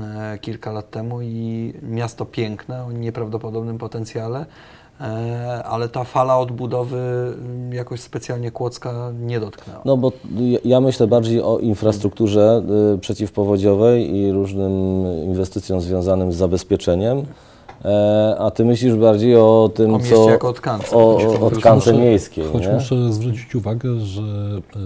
e, 0.00 0.38
kilka 0.38 0.72
lat 0.72 0.90
temu 0.90 1.22
i 1.22 1.72
miasto 1.82 2.24
piękne, 2.24 2.84
o 2.84 2.92
nieprawdopodobnym 2.92 3.78
potencjale, 3.78 4.46
e, 5.00 5.62
ale 5.64 5.88
ta 5.88 6.04
fala 6.04 6.38
odbudowy 6.38 6.98
mm, 6.98 7.72
jakoś 7.72 8.00
specjalnie 8.00 8.50
Kłodzka 8.50 9.12
nie 9.20 9.40
dotknęła. 9.40 9.80
No 9.84 9.96
bo 9.96 10.12
ja- 10.64 10.80
myślę 10.80 11.06
bardziej 11.06 11.42
o 11.42 11.58
infrastrukturze 11.58 12.62
y, 12.94 12.98
przeciwpowodziowej 12.98 14.16
i 14.16 14.32
różnym 14.32 14.72
inwestycjom 15.24 15.80
związanym 15.80 16.32
z 16.32 16.36
zabezpieczeniem, 16.36 17.18
e, 17.18 17.24
a 18.38 18.50
ty 18.50 18.64
myślisz 18.64 18.94
bardziej 18.94 19.36
o 19.36 19.70
tym, 19.74 19.94
O 19.94 19.98
co... 19.98 20.04
mieście 20.04 20.30
jako 20.30 20.48
o 20.48 20.52
tkance. 20.52 20.96
O, 20.96 21.18
Choć 21.18 21.40
o 21.40 21.50
tkance 21.50 21.92
miejskiej, 21.92 22.44
Choć 22.52 22.62
nie? 22.62 22.72
muszę 22.72 23.12
zwrócić 23.12 23.54
uwagę, 23.54 24.00
że 24.00 24.22
e, 24.22 24.78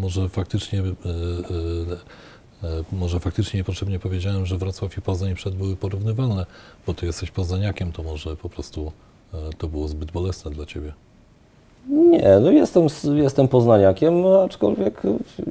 może 0.00 0.28
faktycznie 0.28 0.80
e, 0.80 0.82
e, 0.82 2.68
e, 2.68 2.84
może 2.92 3.20
faktycznie 3.20 3.58
niepotrzebnie 3.58 3.98
powiedziałem, 3.98 4.46
że 4.46 4.58
Wrocław 4.58 4.98
i 4.98 5.00
Poznań 5.00 5.34
przed 5.34 5.54
były 5.54 5.76
porównywalne, 5.76 6.46
bo 6.86 6.94
ty 6.94 7.06
jesteś 7.06 7.30
poznaniakiem, 7.30 7.92
to 7.92 8.02
może 8.02 8.36
po 8.36 8.48
prostu 8.48 8.92
e, 9.34 9.36
to 9.58 9.68
było 9.68 9.88
zbyt 9.88 10.10
bolesne 10.12 10.50
dla 10.50 10.66
ciebie. 10.66 10.92
Nie, 11.88 12.38
no 12.40 12.50
jestem, 12.50 12.86
jestem 13.14 13.48
poznaniakiem, 13.48 14.26
aczkolwiek 14.26 15.02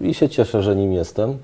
i 0.02 0.14
się 0.14 0.30
cieszę, 0.30 0.64
że 0.64 0.76
nim 0.76 0.94
jestem. 0.94 1.38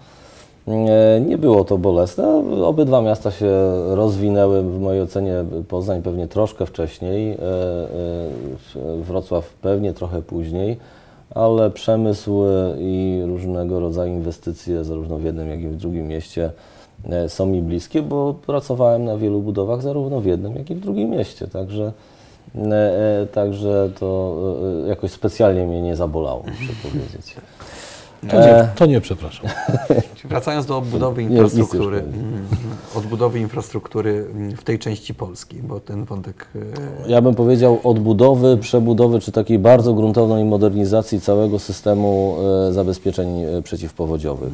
E, 0.68 1.22
Nie 1.22 1.38
było 1.38 1.64
to 1.64 1.78
bolesne. 1.78 2.44
Obydwa 2.66 3.02
miasta 3.02 3.32
się 3.32 3.50
rozwinęły, 3.96 4.64
w 4.64 4.80
mojej 4.80 5.02
ocenie 5.02 5.46
Poznań 5.68 6.02
pewnie 6.02 6.28
troszkę 6.28 6.66
wcześniej, 6.66 7.32
e, 7.32 7.38
e, 7.40 9.04
Wrocław 9.04 9.54
pewnie 9.54 9.94
trochę 9.94 10.22
później, 10.22 10.78
ale 11.36 11.72
przemysł 11.72 12.44
i 12.80 13.22
różnego 13.26 13.80
rodzaju 13.80 14.14
inwestycje, 14.14 14.84
zarówno 14.84 15.18
w 15.18 15.24
jednym, 15.24 15.50
jak 15.50 15.60
i 15.60 15.68
w 15.68 15.78
drugim 15.78 16.08
mieście, 16.08 16.52
są 17.28 17.46
mi 17.46 17.62
bliskie, 17.62 18.02
bo 18.02 18.34
pracowałem 18.46 19.06
na 19.06 19.18
wielu 19.18 19.42
budowach 19.42 19.82
zarówno 19.82 20.22
w 20.22 20.26
jednym, 20.26 20.56
jak 20.56 20.70
i 20.70 20.76
w 20.76 20.80
drugim 20.80 21.10
mieście, 21.10 21.48
także, 21.48 21.92
także 23.32 23.90
to 24.00 24.38
jakoś 24.88 25.12
specjalnie 25.12 25.66
mnie 25.66 25.82
nie 25.82 25.96
zabolało, 25.96 26.44
muszę 26.48 26.74
powiedzieć. 26.84 27.36
To 28.30 28.36
nie, 28.40 28.44
E. 28.56 28.68
to 28.76 28.86
nie 28.86 29.02
przepraszam. 29.02 29.50
Wracając 30.26 30.66
do 30.66 30.78
odbudowy 30.78 31.24
infrastruktury, 31.24 31.98
nie. 31.98 32.20
mm, 32.20 32.46
odbudowy 32.96 33.40
infrastruktury 33.40 34.26
mm, 34.36 34.58
w 34.58 34.64
tej 34.64 34.80
części 34.80 35.14
Polski, 35.14 35.56
bo 35.64 35.80
ten 35.80 36.06
wątek 36.06 36.48
e, 37.06 37.10
Ja 37.10 37.22
bym 37.22 37.36
powiedział 37.36 37.80
odbudowy, 37.84 38.58
przebudowy, 38.58 39.20
czy 39.20 39.32
takiej 39.32 39.60
bardzo 39.60 39.94
gruntownej 39.94 40.46
modernizacji 40.46 41.22
całego 41.22 41.60
systemu 41.60 42.36
e, 42.70 42.74
zabezpieczeń 42.74 43.46
przeciwpowodziowych. 43.64 44.54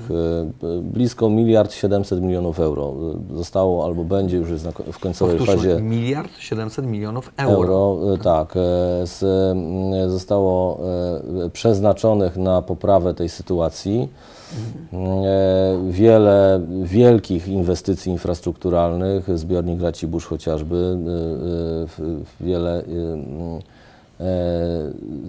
Blisko 0.81 1.29
miliard 1.29 1.73
700 1.73 2.21
milionów 2.21 2.59
euro 2.59 2.93
zostało 3.35 3.85
albo 3.85 4.03
będzie 4.03 4.37
już 4.37 4.49
jest 4.49 4.67
w 4.93 4.99
końcowej 4.99 5.37
powtórzmy, 5.37 5.61
fazie 5.69 5.81
miliard 5.81 6.31
700 6.39 6.85
milionów 6.85 7.31
euro. 7.37 7.53
euro. 7.53 7.97
Tak, 8.23 8.53
z, 9.03 9.25
zostało 10.11 10.79
przeznaczonych 11.53 12.37
na 12.37 12.61
poprawę 12.61 13.13
tej 13.13 13.29
sytuacji. 13.29 13.58
E, 14.93 15.77
Wiele 15.89 16.61
wielkich 16.83 17.47
inwestycji 17.47 18.11
infrastrukturalnych, 18.11 19.37
zbiornik 19.37 19.81
Racibórz 19.81 20.25
chociażby, 20.25 20.97
e, 21.99 22.03
e, 22.03 22.45
wiele 22.47 22.83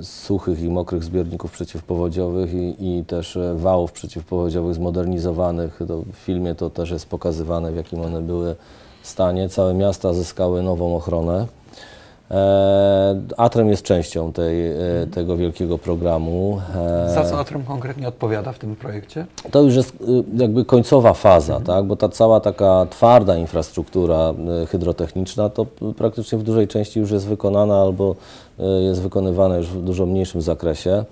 suchych 0.03 0.63
i 0.63 0.69
mokrych 0.69 1.05
zbiorników 1.05 1.53
przeciwpowodziowych 1.53 2.55
i, 2.55 2.99
i 2.99 3.05
też 3.05 3.39
wałów 3.55 3.93
przeciwpowodziowych 3.93 4.75
zmodernizowanych. 4.75 5.81
W 6.13 6.17
filmie 6.17 6.55
to 6.55 6.71
też 6.71 6.91
jest 6.91 7.07
pokazywane, 7.07 7.73
w 7.73 7.77
jakim 7.77 8.01
one 8.01 8.23
były 8.23 8.57
stanie. 9.03 9.49
Całe 9.49 9.75
miasta 9.75 10.15
zyskały 10.15 10.63
nową 10.63 10.97
ochronę. 10.97 11.47
E, 12.31 13.17
Atrem 13.37 13.69
jest 13.69 13.83
częścią 13.83 14.33
tej, 14.33 14.71
e, 14.71 14.77
tego 15.15 15.37
wielkiego 15.37 15.79
programu. 15.79 16.61
E, 17.07 17.11
Za 17.15 17.25
co 17.25 17.39
Atrom 17.39 17.63
konkretnie 17.63 18.09
odpowiada 18.09 18.53
w 18.53 18.59
tym 18.59 18.77
projekcie? 18.77 19.27
to 19.51 19.63
już 19.63 19.75
jest 19.77 19.91
y, 19.91 19.97
jakby 20.37 20.65
końcowa 20.65 21.13
faza, 21.15 21.61
tak? 21.61 21.85
bo 21.85 21.97
ta 21.97 22.09
cała 22.09 22.41
taka 22.41 22.87
twarda 22.91 23.37
infrastruktura 23.37 24.35
y, 24.63 24.67
hydrotechniczna 24.67 25.49
to 25.49 25.67
praktycznie 25.97 26.39
w 26.39 26.43
dużej 26.43 26.69
części 26.69 27.01
już 27.01 27.11
jest 27.11 27.27
wykonana 27.27 27.81
albo 27.83 28.15
y, 28.61 28.83
jest 28.83 29.03
wykonywana 29.03 29.57
już 29.57 29.67
w 29.67 29.83
dużo 29.83 30.07
mniejszym 30.07 30.43
zakresie. 30.43 31.05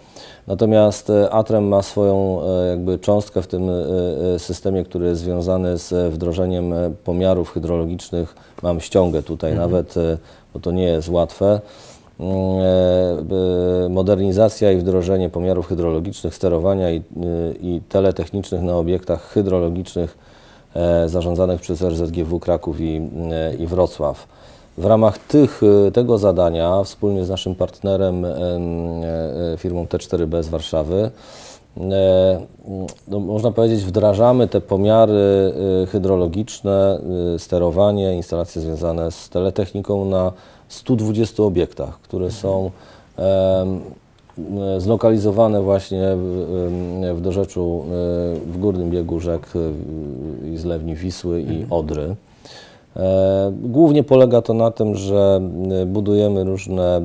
Natomiast 0.47 1.13
Atrem 1.31 1.69
ma 1.69 1.83
swoją 1.83 2.41
jakby 2.71 2.99
cząstkę 2.99 3.43
w 3.43 3.47
tym 3.47 3.71
systemie, 4.39 4.85
który 4.85 5.07
jest 5.07 5.21
związany 5.21 5.79
z 5.79 6.13
wdrożeniem 6.15 6.75
pomiarów 7.05 7.53
hydrologicznych. 7.53 8.35
Mam 8.63 8.81
ściągę 8.81 9.23
tutaj 9.23 9.55
nawet, 9.55 9.97
y, 9.97 10.19
bo 10.55 10.61
to 10.61 10.71
nie 10.71 10.85
jest 10.85 11.09
łatwe. 11.09 11.61
Mm, 12.21 12.33
e, 13.87 13.89
modernizacja 13.89 14.73
i 14.73 14.77
wdrożenie 14.77 15.31
pomiarów 15.31 15.67
hydrologicznych, 15.67 16.35
sterowania 16.35 16.91
i, 16.91 16.97
y, 16.97 17.03
i 17.61 17.81
teletechnicznych 17.89 18.63
na 18.63 18.77
obiektach 18.77 19.23
hydrologicznych 19.23 20.19
e, 20.75 21.09
zarządzanych 21.09 21.61
przez 21.61 21.83
RZGW 21.83 22.41
Kraków 22.41 22.81
i, 22.81 23.11
e, 23.31 23.55
i 23.55 23.67
Wrocław. 23.67 24.27
W 24.79 24.85
ramach 24.85 25.19
tych, 25.19 25.61
e, 25.89 25.91
tego 25.91 26.19
zadania 26.19 26.83
wspólnie 26.85 27.25
z 27.25 27.29
naszym 27.29 27.55
partnerem, 27.55 28.25
em, 28.25 28.35
e, 28.35 29.57
firmą 29.57 29.85
T4B 29.85 30.43
z 30.43 30.49
Warszawy, 30.49 31.11
no, 33.09 33.21
można 33.21 33.53
powiedzieć, 33.53 33.85
wdrażamy 33.85 34.49
te 34.49 34.61
pomiary 34.61 35.53
e, 35.83 35.87
hydrologiczne, 35.87 37.01
e, 37.35 37.39
sterowanie, 37.39 38.17
instalacje 38.17 38.63
związane 38.63 39.11
z 39.11 39.29
teletechniką 39.29 40.05
na 40.05 40.33
120 40.69 41.43
obiektach, 41.43 42.01
które 42.01 42.31
są 42.31 42.71
em, 43.17 43.81
e, 44.77 44.81
zlokalizowane 44.81 45.63
właśnie 45.63 46.09
w, 47.15 47.19
dorzeczu, 47.21 47.85
e, 47.85 47.91
w 48.53 48.59
górnym 48.59 48.91
biegu 48.91 49.21
rzek 49.21 49.49
e, 49.55 50.49
i 50.49 50.57
zlewni 50.57 50.95
Wisły 50.95 51.43
i 51.43 51.67
Odry. 51.71 52.17
E, 52.97 53.53
Głównie 53.63 54.03
polega 54.05 54.43
to 54.43 54.55
na 54.55 54.71
tym, 54.71 54.95
że 54.95 55.41
e, 55.83 55.87
budujemy 55.87 56.45
różne 56.45 56.97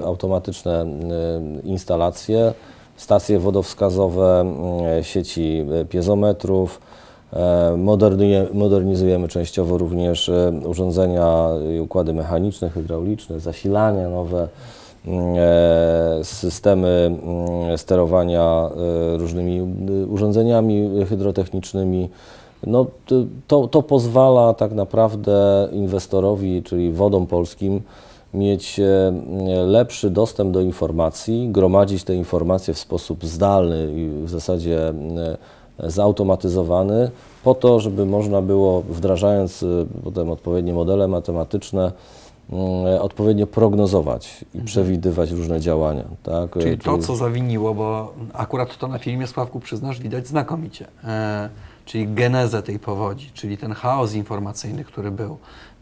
e, 0.00 0.04
automatyczne 0.04 0.82
e, 0.82 0.86
instalacje, 1.64 2.52
stacje 2.98 3.38
wodowskazowe, 3.38 4.44
e, 4.98 5.04
sieci 5.04 5.64
e, 5.80 5.84
piezometrów. 5.84 6.80
E, 7.32 7.76
Modernizujemy 8.52 9.28
częściowo 9.28 9.78
również 9.78 10.28
e, 10.28 10.52
urządzenia 10.66 11.48
i 11.76 11.80
układy 11.80 12.14
mechaniczne, 12.14 12.70
hydrauliczne, 12.70 13.40
zasilania 13.40 14.08
nowe, 14.08 14.48
mm, 15.06 15.34
systemy 16.24 16.88
mm, 16.88 17.78
sterowania 17.78 18.70
różnymi 19.16 19.58
e, 19.58 20.06
urządzeniami 20.06 20.90
hydrotechnicznymi. 21.08 22.08
No, 22.66 22.86
to, 23.46 23.68
to 23.68 23.82
pozwala 23.82 24.54
tak 24.54 24.72
naprawdę 24.72 25.68
inwestorowi, 25.72 26.62
czyli 26.62 26.92
wodom 26.92 27.26
polskim, 27.26 27.82
mieć 28.34 28.80
e, 28.80 29.12
lepszy 29.66 30.10
dostęp 30.10 30.50
do 30.50 30.60
informacji, 30.60 31.48
gromadzić 31.52 32.04
te 32.04 32.14
informacje 32.14 32.74
w 32.74 32.78
sposób 32.78 33.24
zdalny 33.24 33.92
i 33.96 34.24
w 34.26 34.30
zasadzie 34.30 34.88
e, 34.88 35.90
zautomatyzowany, 35.90 37.10
po 37.44 37.54
to, 37.54 37.80
żeby 37.80 38.06
można 38.06 38.42
było, 38.42 38.82
wdrażając 38.82 39.62
e, 39.62 39.66
potem 40.04 40.30
odpowiednie 40.30 40.72
modele 40.72 41.08
matematyczne, 41.08 41.92
mm, 42.52 43.02
odpowiednio 43.02 43.46
prognozować 43.46 44.44
i 44.54 44.60
przewidywać 44.60 45.30
różne 45.30 45.60
działania. 45.60 46.04
Tak? 46.22 46.58
Czyli 46.62 46.78
to, 46.78 46.98
co 46.98 47.16
zawiniło, 47.16 47.74
bo 47.74 48.14
akurat 48.32 48.78
to 48.78 48.88
na 48.88 48.98
filmie, 48.98 49.26
Sławku, 49.26 49.60
przyznasz, 49.60 50.00
widać 50.00 50.26
znakomicie. 50.26 50.86
Czyli 51.84 52.08
genezę 52.08 52.62
tej 52.62 52.78
powodzi, 52.78 53.30
czyli 53.34 53.58
ten 53.58 53.72
chaos 53.72 54.14
informacyjny, 54.14 54.84
który 54.84 55.10
był. 55.10 55.38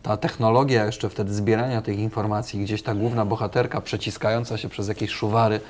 Ta 0.06 0.16
technologia 0.16 0.84
jeszcze 0.84 1.08
wtedy 1.08 1.34
zbierania 1.34 1.82
tych 1.82 1.98
informacji, 1.98 2.60
gdzieś 2.60 2.82
ta 2.82 2.94
główna 2.94 3.24
bohaterka 3.24 3.80
przeciskająca 3.80 4.58
się 4.58 4.68
przez 4.68 4.88
jakieś 4.88 5.10
szuwary, 5.10 5.60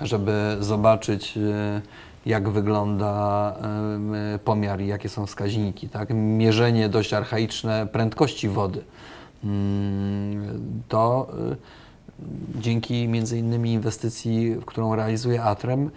żeby 0.00 0.56
zobaczyć, 0.60 1.36
e, 1.36 1.80
jak 2.26 2.48
wygląda 2.48 3.52
e, 4.34 4.38
pomiar 4.38 4.80
i 4.80 4.86
jakie 4.86 5.08
są 5.08 5.26
wskaźniki. 5.26 5.88
Tak? 5.88 6.08
Mierzenie 6.14 6.88
dość 6.88 7.12
archaiczne 7.12 7.86
prędkości 7.92 8.48
wody. 8.48 8.84
Mm, 9.44 10.82
to 10.88 11.28
y, 11.52 12.60
dzięki 12.60 13.08
między 13.08 13.38
innymi 13.38 13.72
inwestycji, 13.72 14.56
którą 14.66 14.94
realizuje 14.94 15.42
Atrem, 15.42 15.86
y, 15.86 15.90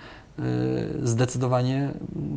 zdecydowanie 1.03 1.89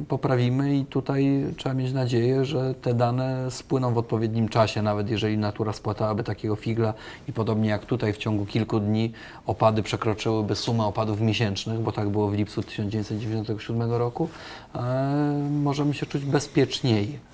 poprawimy 0.08 0.76
i 0.76 0.84
tutaj 0.84 1.46
trzeba 1.56 1.74
mieć 1.74 1.92
nadzieję, 1.92 2.44
że 2.44 2.74
te 2.74 2.94
dane 2.94 3.50
spłyną 3.50 3.94
w 3.94 3.98
odpowiednim 3.98 4.48
czasie, 4.48 4.82
nawet 4.82 5.10
jeżeli 5.10 5.38
natura 5.38 5.72
spłatałaby 5.72 6.24
takiego 6.24 6.56
figla 6.56 6.94
i 7.28 7.32
podobnie 7.32 7.68
jak 7.68 7.86
tutaj 7.86 8.12
w 8.12 8.16
ciągu 8.16 8.46
kilku 8.46 8.80
dni 8.80 9.12
opady 9.46 9.82
przekroczyłyby 9.82 10.56
sumę 10.56 10.84
opadów 10.84 11.20
miesięcznych, 11.20 11.80
bo 11.80 11.92
tak 11.92 12.08
było 12.08 12.28
w 12.28 12.34
lipcu 12.34 12.62
1997 12.62 13.92
roku, 13.92 14.28
e, 14.74 15.48
możemy 15.50 15.94
się 15.94 16.06
czuć 16.06 16.24
bezpieczniej 16.24 17.31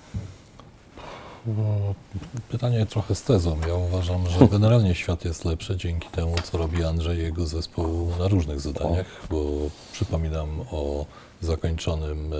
Pytanie 2.49 2.85
trochę 2.85 3.15
z 3.15 3.23
tezą. 3.23 3.57
Ja 3.67 3.73
uważam, 3.73 4.27
że 4.27 4.47
generalnie 4.47 4.95
świat 4.95 5.25
jest 5.25 5.45
lepszy 5.45 5.77
dzięki 5.77 6.09
temu, 6.09 6.35
co 6.43 6.57
robi 6.57 6.83
Andrzej 6.83 7.17
i 7.17 7.21
jego 7.21 7.45
zespół 7.45 8.11
na 8.19 8.27
różnych 8.27 8.59
zadaniach, 8.59 9.05
bo 9.29 9.45
przypominam 9.93 10.49
o 10.71 11.05
zakończonym 11.41 12.33
e, 12.33 12.37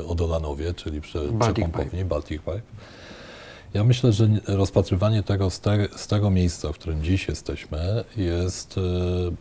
e, 0.00 0.06
Odolanowie, 0.06 0.74
czyli 0.74 1.00
prze, 1.00 1.18
Baltic 1.18 1.40
przepompowni 1.40 1.90
Pipe. 1.90 2.04
Baltic 2.04 2.38
Pipe. 2.38 2.60
Ja 3.74 3.84
myślę, 3.84 4.12
że 4.12 4.28
rozpatrywanie 4.46 5.22
tego 5.22 5.50
z, 5.50 5.60
te, 5.60 5.88
z 5.96 6.06
tego 6.06 6.30
miejsca, 6.30 6.72
w 6.72 6.78
którym 6.78 7.02
dziś 7.04 7.28
jesteśmy, 7.28 8.04
jest 8.16 8.78
e, 8.78 8.80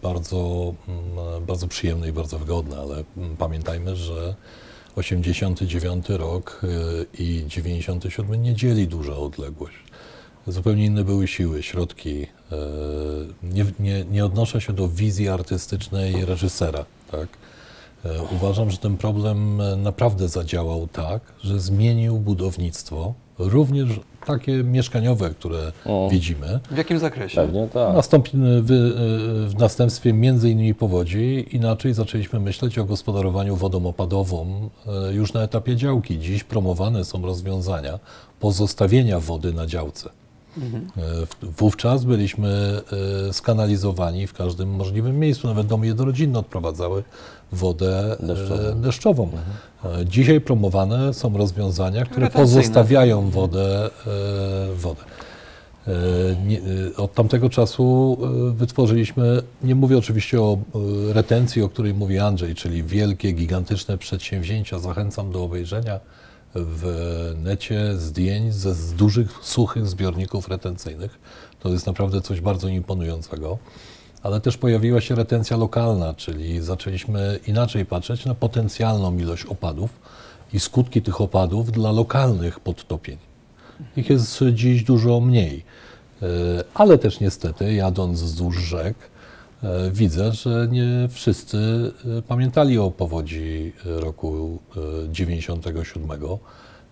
bardzo, 0.03 0.73
mm, 0.87 1.45
bardzo 1.45 1.67
przyjemne 1.67 2.09
i 2.09 2.11
bardzo 2.11 2.39
wygodne, 2.39 2.77
ale 2.77 3.03
mm, 3.17 3.37
pamiętajmy, 3.37 3.95
że 3.95 4.35
89 4.97 6.09
rok 6.09 6.61
y, 6.63 7.23
i 7.23 7.43
97 7.47 8.43
nie 8.43 8.55
dzieli 8.55 8.87
duża 8.87 9.15
odległość. 9.15 9.75
Zupełnie 10.47 10.85
inne 10.85 11.03
były 11.03 11.27
siły, 11.27 11.63
środki. 11.63 12.21
Y, 12.23 12.27
nie, 13.43 13.65
nie, 13.79 14.05
nie 14.05 14.25
odnoszę 14.25 14.61
się 14.61 14.73
do 14.73 14.87
wizji 14.87 15.29
artystycznej 15.29 16.25
reżysera. 16.25 16.85
Tak? 17.11 17.27
Y, 18.05 18.09
uważam, 18.35 18.71
że 18.71 18.77
ten 18.77 18.97
problem 18.97 19.61
naprawdę 19.77 20.29
zadziałał 20.29 20.87
tak, 20.87 21.21
że 21.43 21.59
zmienił 21.59 22.19
budownictwo, 22.19 23.13
również 23.37 23.89
takie 24.27 24.63
mieszkaniowe, 24.63 25.29
które 25.29 25.71
O. 25.85 26.07
widzimy. 26.11 26.59
W 26.71 26.77
jakim 26.77 26.99
zakresie? 26.99 27.35
Pewnie 27.41 27.67
tak. 27.67 27.93
Nastąpi 27.95 28.31
w, 28.33 28.67
w 29.49 29.59
następstwie 29.59 30.13
między 30.13 30.49
innymi 30.49 30.75
powodzi 30.75 31.45
inaczej 31.51 31.93
zaczęliśmy 31.93 32.39
myśleć 32.39 32.77
o 32.79 32.85
gospodarowaniu 32.85 33.55
wodą 33.55 33.85
opadową 33.87 34.69
e, 35.09 35.13
już 35.13 35.33
na 35.33 35.41
etapie 35.41 35.75
działki. 35.75 36.19
Dziś 36.19 36.43
promowane 36.43 37.05
są 37.05 37.21
rozwiązania 37.21 37.99
pozostawienia 38.39 39.19
wody 39.19 39.53
na 39.53 39.67
działce. 39.67 40.09
W- 41.25 41.57
Wówczas 41.57 42.03
byliśmy 42.05 42.81
skanalizowani 43.31 44.27
w 44.27 44.33
każdym 44.33 44.69
możliwym 44.69 45.19
miejscu. 45.19 45.47
Nawet 45.47 45.67
domy 45.67 45.87
jednorodzinne 45.87 46.39
odprowadzały 46.39 47.03
wodę 47.51 48.17
e, 48.19 48.25
Deszczową. 48.25 48.81
deszczową. 48.81 49.29
E, 49.85 50.05
Dzisiaj 50.05 50.41
promowane 50.41 51.13
są 51.13 51.37
rozwiązania, 51.37 52.05
które 52.05 52.29
pozostawiają 52.29 53.29
wodę. 53.29 53.89
e, 54.07 54.75
wodę. 54.75 55.01
Nie, 56.45 56.61
Od 56.97 57.13
tamtego 57.13 57.49
czasu 57.49 58.17
wytworzyliśmy, 58.51 59.41
nie 59.63 59.75
mówię 59.75 59.97
oczywiście 59.97 60.41
o 60.41 60.57
retencji, 61.13 61.61
o 61.61 61.69
której 61.69 61.93
mówi 61.93 62.19
Andrzej, 62.19 62.55
czyli 62.55 62.83
wielkie, 62.83 63.31
gigantyczne 63.31 63.97
przedsięwzięcia. 63.97 64.79
Zachęcam 64.79 65.31
do 65.31 65.43
obejrzenia 65.43 65.99
w 66.55 67.33
necie 67.43 67.97
zdjęć 67.97 68.53
ze 68.53 68.73
z 68.75 68.93
dużych, 68.93 69.31
suchych 69.41 69.87
zbiorników 69.87 70.47
retencyjnych. 70.47 71.19
To 71.59 71.69
jest 71.69 71.87
naprawdę 71.87 72.21
coś 72.21 72.41
bardzo 72.41 72.67
imponującego. 72.67 73.57
Ale 74.23 74.41
też 74.41 74.57
pojawiła 74.57 75.01
się 75.01 75.15
retencja 75.15 75.57
lokalna, 75.57 76.13
czyli 76.13 76.61
zaczęliśmy 76.61 77.39
inaczej 77.47 77.85
patrzeć 77.85 78.25
na 78.25 78.35
potencjalną 78.35 79.17
ilość 79.17 79.45
opadów 79.45 79.89
i 80.53 80.59
skutki 80.59 81.01
tych 81.01 81.21
opadów 81.21 81.71
dla 81.71 81.91
lokalnych 81.91 82.59
podtopień. 82.59 83.17
Ich 83.97 84.09
jest 84.09 84.43
dziś 84.53 84.83
dużo 84.83 85.19
mniej. 85.19 85.65
E, 86.21 86.25
Ale 86.73 86.97
też 86.97 87.19
niestety, 87.19 87.73
jadąc 87.73 88.21
wzdłuż 88.21 88.57
rzek, 88.57 88.95
e, 89.63 89.91
widzę, 89.91 90.33
że 90.33 90.67
nie 90.71 91.09
wszyscy 91.11 91.57
e, 92.17 92.21
pamiętali 92.21 92.77
o 92.77 92.91
powodzi 92.91 93.73
roku 93.85 94.59
e, 94.77 94.79
97, 95.13 96.11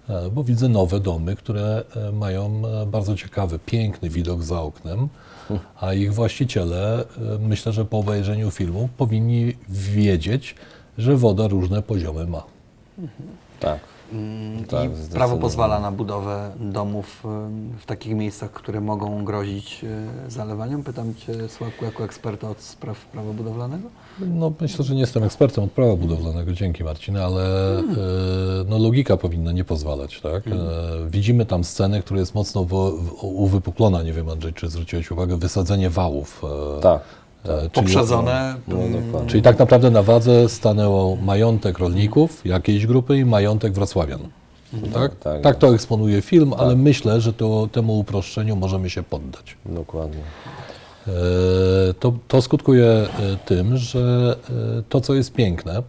e, 0.09 0.29
bo 0.29 0.43
widzę 0.43 0.69
nowe 0.69 0.99
domy, 0.99 1.35
które 1.35 1.83
mają 2.13 2.61
bardzo 2.87 3.15
ciekawy, 3.15 3.59
piękny 3.65 4.09
widok 4.09 4.43
za 4.43 4.61
oknem, 4.61 5.09
a 5.81 5.93
ich 5.93 6.13
właściciele, 6.13 6.99
e, 6.99 7.05
myślę, 7.39 7.71
że 7.71 7.85
po 7.85 7.99
obejrzeniu 7.99 8.51
filmu 8.51 8.89
powinni 8.97 9.53
wiedzieć, 9.69 10.55
że 10.97 11.17
woda 11.17 11.47
różne 11.47 11.81
poziomy 11.81 12.27
ma. 12.27 12.43
Tak. 13.59 13.79
Mm, 14.13 14.63
Tak, 14.65 14.83
I 14.85 15.09
prawo 15.13 15.37
pozwala 15.37 15.79
na 15.79 15.91
budowę 15.91 16.51
domów 16.59 17.23
ym, 17.25 17.73
w 17.79 17.85
takich 17.85 18.15
miejscach, 18.15 18.51
które 18.51 18.81
mogą 18.81 19.25
grozić 19.25 19.83
y, 20.27 20.31
zalewaniem. 20.31 20.83
Pytam 20.83 21.15
Cię, 21.15 21.49
Sławku, 21.49 21.85
jako 21.85 22.03
eksperta 22.03 22.49
od 22.49 22.61
spraw 22.61 23.05
prawa 23.05 23.33
budowlanego. 23.33 23.87
No, 24.19 24.51
myślę, 24.61 24.85
że 24.85 24.93
nie 24.95 25.01
jestem 25.01 25.23
ekspertem 25.23 25.63
od 25.63 25.71
prawa 25.71 25.95
budowlanego, 25.95 26.53
dzięki 26.53 26.83
Marcin, 26.83 27.17
ale 27.17 27.77
e, 27.79 27.83
no, 28.69 28.77
logika 28.77 29.17
powinna 29.17 29.51
nie 29.51 29.63
pozwalać. 29.65 30.21
Tak? 30.21 30.47
E, 30.47 30.51
widzimy 31.09 31.45
tam 31.45 31.63
scenę, 31.63 31.99
która 31.99 32.19
jest 32.19 32.35
mocno 32.35 32.65
uwypuklona, 33.21 34.03
nie 34.03 34.13
wiem 34.13 34.29
Andrzej, 34.29 34.53
czy 34.53 34.69
zwróciłeś 34.69 35.11
uwagę, 35.11 35.37
wysadzenie 35.37 35.89
wałów. 35.89 36.41
Tak. 36.81 37.01
E, 37.49 37.57
czyli- 37.57 37.69
Poprzedzone. 37.69 38.55
No, 38.67 38.75
mm, 38.75 39.05
dokładnie. 39.05 39.29
Czyli 39.29 39.43
tak 39.43 39.59
naprawdę 39.59 39.91
na 39.91 40.03
wadze 40.03 40.49
stanęło 40.49 41.15
majątek 41.15 41.79
rolników, 41.79 42.45
jakiejś 42.45 42.87
grupy 42.87 43.17
i 43.17 43.25
majątek 43.25 43.73
wrocławian. 43.73 44.19
Tak? 44.93 45.15
tak, 45.15 45.41
tak 45.41 45.55
to 45.57 45.75
eksponuje 45.75 46.21
film, 46.21 46.53
ale 46.57 46.75
myślę, 46.75 47.21
że 47.21 47.33
to, 47.33 47.69
temu 47.71 47.99
uproszczeniu 47.99 48.55
możemy 48.55 48.89
się 48.89 49.03
poddać. 49.03 49.57
Dokładnie. 49.65 50.21
E, 51.07 51.11
to, 51.99 52.13
to 52.27 52.41
skutkuje 52.41 52.85
e, 52.85 53.07
tym, 53.45 53.77
że 53.77 54.35
to, 54.89 55.01
co 55.01 55.13
jest 55.13 55.33
piękne, 55.33 55.83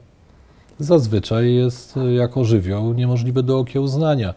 zazwyczaj 0.79 1.55
jest 1.55 1.95
jako 2.17 2.45
żywioł 2.45 2.93
niemożliwe 2.93 3.43
do 3.43 3.59
okiełznania. 3.59 4.35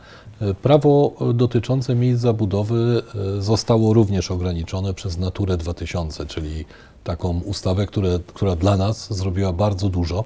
Prawo 0.62 1.14
dotyczące 1.34 1.96
miejsc 1.96 2.22
zabudowy 2.22 3.04
e, 3.38 3.42
zostało 3.42 3.94
również 3.94 4.32
ograniczone 4.32 4.94
przez 4.94 5.18
Naturę 5.18 5.58
2000, 5.58 6.26
czyli 6.26 6.66
taką 7.04 7.40
ustawę, 7.40 7.86
które, 7.86 8.20
która 8.28 8.56
dla 8.56 8.78
nas 8.78 9.14
zrobiła 9.14 9.54
bardzo 9.54 9.90
dużo, 9.90 10.24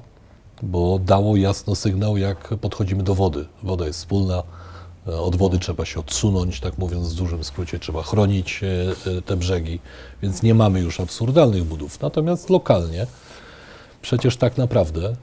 bo 0.63 0.99
dało 0.99 1.38
jasno 1.38 1.76
sygnał, 1.76 2.17
jak 2.17 2.47
podchodzimy 2.62 3.04
do 3.04 3.15
wody. 3.15 3.45
Woda 3.63 3.88
jest 3.88 3.99
wspólna, 3.99 4.43
e, 5.08 5.19
od 5.19 5.36
wody 5.36 5.60
trzeba 5.60 5.86
się 5.86 5.99
odsunąć, 5.99 6.60
tak 6.60 6.78
mówiąc 6.78 7.13
w 7.13 7.17
dużym 7.17 7.43
skrócie, 7.43 7.80
trzeba 7.80 8.04
chronić 8.04 8.62
e, 9.17 9.21
te 9.21 9.38
brzegi, 9.38 9.80
więc 10.21 10.43
nie 10.43 10.54
mamy 10.54 10.80
już 10.80 10.99
absurdalnych 10.99 11.63
budów. 11.63 12.02
Natomiast 12.02 12.49
lokalnie 12.49 13.08
przecież 14.02 14.38
tak 14.38 14.58
naprawdę 14.58 15.15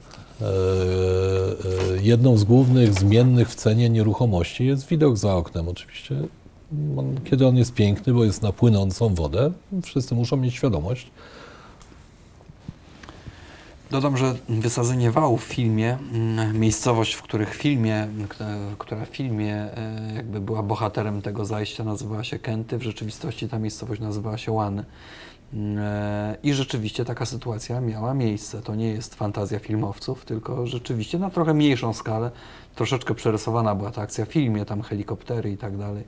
jedną 2.01 2.37
z 2.37 2.43
głównych 2.43 2.93
zmiennych 2.93 3.49
w 3.49 3.55
cenie 3.55 3.89
nieruchomości 3.89 4.65
jest 4.65 4.87
widok 4.87 5.17
za 5.17 5.35
oknem. 5.35 5.67
Oczywiście, 5.67 6.15
kiedy 7.23 7.47
on 7.47 7.57
jest 7.57 7.73
piękny, 7.73 8.13
bo 8.13 8.23
jest 8.23 8.41
na 8.41 8.51
płynącą 8.51 9.15
wodę, 9.15 9.51
wszyscy 9.83 10.15
muszą 10.15 10.37
mieć 10.37 10.53
świadomość, 10.53 11.11
Dodam, 13.91 14.17
że 14.17 14.35
wysadzenie 14.49 15.11
wału 15.11 15.37
w 15.37 15.43
filmie, 15.43 15.97
mm, 16.13 16.59
miejscowość, 16.59 17.13
w 17.13 17.21
których 17.21 17.55
filmie, 17.55 18.07
która 18.77 19.05
w 19.05 19.09
filmie 19.09 19.55
e, 19.55 20.13
jakby 20.15 20.41
była 20.41 20.63
bohaterem 20.63 21.21
tego 21.21 21.45
zajścia, 21.45 21.83
nazywała 21.83 22.23
się 22.23 22.39
Kenty, 22.39 22.77
w 22.77 22.81
rzeczywistości 22.81 23.49
ta 23.49 23.59
miejscowość 23.59 24.01
nazywała 24.01 24.37
się 24.37 24.51
Łany. 24.51 24.85
E, 25.53 26.37
I 26.43 26.53
rzeczywiście 26.53 27.05
taka 27.05 27.25
sytuacja 27.25 27.81
miała 27.81 28.13
miejsce. 28.13 28.61
To 28.61 28.75
nie 28.75 28.87
jest 28.87 29.15
fantazja 29.15 29.59
filmowców, 29.59 30.25
tylko 30.25 30.67
rzeczywiście 30.67 31.19
na 31.19 31.29
trochę 31.29 31.53
mniejszą 31.53 31.93
skalę, 31.93 32.31
troszeczkę 32.75 33.15
przerysowana 33.15 33.75
była 33.75 33.91
ta 33.91 34.01
akcja 34.01 34.25
w 34.25 34.29
filmie, 34.29 34.65
tam 34.65 34.81
helikoptery 34.81 35.51
i 35.51 35.57
tak 35.57 35.77
dalej. 35.77 36.03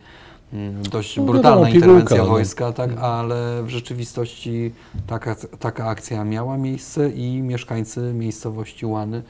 Mm, 0.53 0.83
dość 0.83 1.17
No 1.17 1.23
brutalna 1.23 1.55
wiadomo, 1.65 1.75
interwencja 1.75 2.17
no. 2.17 2.25
wojska, 2.25 2.71
tak, 2.71 2.97
ale 2.97 3.63
w 3.63 3.69
rzeczywistości 3.69 4.71
taka, 5.07 5.35
taka 5.59 5.85
akcja 5.85 6.23
miała 6.23 6.57
miejsce 6.57 7.09
i 7.09 7.41
mieszkańcy 7.41 7.99
miejscowości 8.13 8.85
Łany 8.85 9.21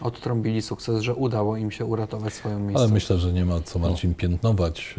odtrąbili 0.00 0.62
sukces, 0.62 1.00
że 1.02 1.14
udało 1.14 1.56
im 1.56 1.70
się 1.70 1.84
uratować 1.84 2.34
swoją 2.34 2.54
Ale 2.54 2.64
miejscowość. 2.64 2.92
myślę, 2.92 3.18
że 3.18 3.32
nie 3.32 3.44
ma 3.44 3.60
co 3.60 3.78
Marcin 3.78 4.14
piętnować, 4.14 4.94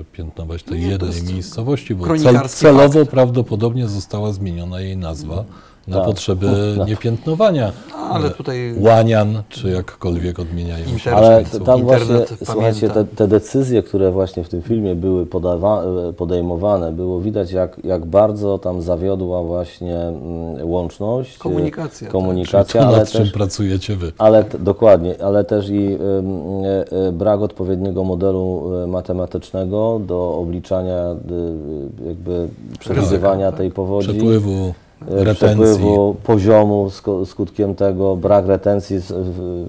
e, 0.00 0.04
piętnować 0.04 0.62
tej 0.62 0.80
Nie, 0.80 0.86
jednej 0.86 1.22
miejscowości, 1.22 1.94
bo 1.94 2.16
cel, 2.18 2.40
celowo 2.48 2.98
fakt. 2.98 3.10
prawdopodobnie 3.10 3.88
została 3.88 4.32
zmieniona 4.32 4.80
jej 4.80 4.96
nazwa 4.96 5.44
na 5.88 5.96
Tak. 5.96 6.06
potrzeby 6.06 6.74
No. 6.76 6.84
niepiętnowania 6.84 7.72
Ale 8.10 8.26
e, 8.26 8.30
tutaj 8.30 8.74
Łanian, 8.80 9.42
czy 9.48 9.70
jakkolwiek 9.70 10.38
odmieniają 10.38 10.98
się 10.98 11.12
Ale 11.12 11.44
tam 11.66 11.82
właśnie, 11.82 12.06
pamięta. 12.14 12.34
słuchajcie, 12.44 12.90
te, 12.90 13.04
te 13.04 13.28
decyzje, 13.28 13.82
które 13.82 14.10
właśnie 14.12 14.44
w 14.44 14.48
tym 14.48 14.62
filmie 14.62 14.94
były 14.94 15.26
podawa- 15.26 15.82
podejmowane, 16.16 16.92
było 16.92 17.20
widać, 17.20 17.52
jak, 17.52 17.80
jak 17.84 18.06
bardzo 18.06 18.58
tam 18.58 18.82
zawiodła 18.82 19.42
właśnie 19.42 19.96
mm, 20.00 20.70
łączność, 20.70 21.38
Komunikacja, 21.38 22.04
tak. 22.06 22.12
komunikacja 22.12 22.80
To, 22.80 22.88
ale 22.88 22.98
nad 22.98 23.10
czym 23.10 23.20
też, 23.22 23.32
pracujecie 23.32 23.96
wy. 23.96 24.12
ale 24.18 24.44
t- 24.44 24.58
dokładnie, 24.58 25.22
ale 25.22 25.44
też 25.44 25.68
i 25.70 25.86
e, 25.86 27.08
e, 27.08 27.12
brak 27.12 27.40
odpowiedniego 27.40 28.04
modelu 28.04 28.70
e, 28.82 28.86
matematycznego 28.86 30.00
do 30.06 30.34
obliczania 30.38 31.12
y, 31.12 32.06
jakby 32.08 32.48
przewidywania 32.78 33.50
tak. 33.50 33.58
tej 33.58 33.70
powodzi. 33.70 34.08
Przepływu, 34.08 34.74
e, 35.08 35.34
przepływu, 35.34 36.16
poziomu, 36.22 36.90
skutkiem 37.24 37.74
tego, 37.74 38.16
brak 38.16 38.46
retencji, 38.46 38.96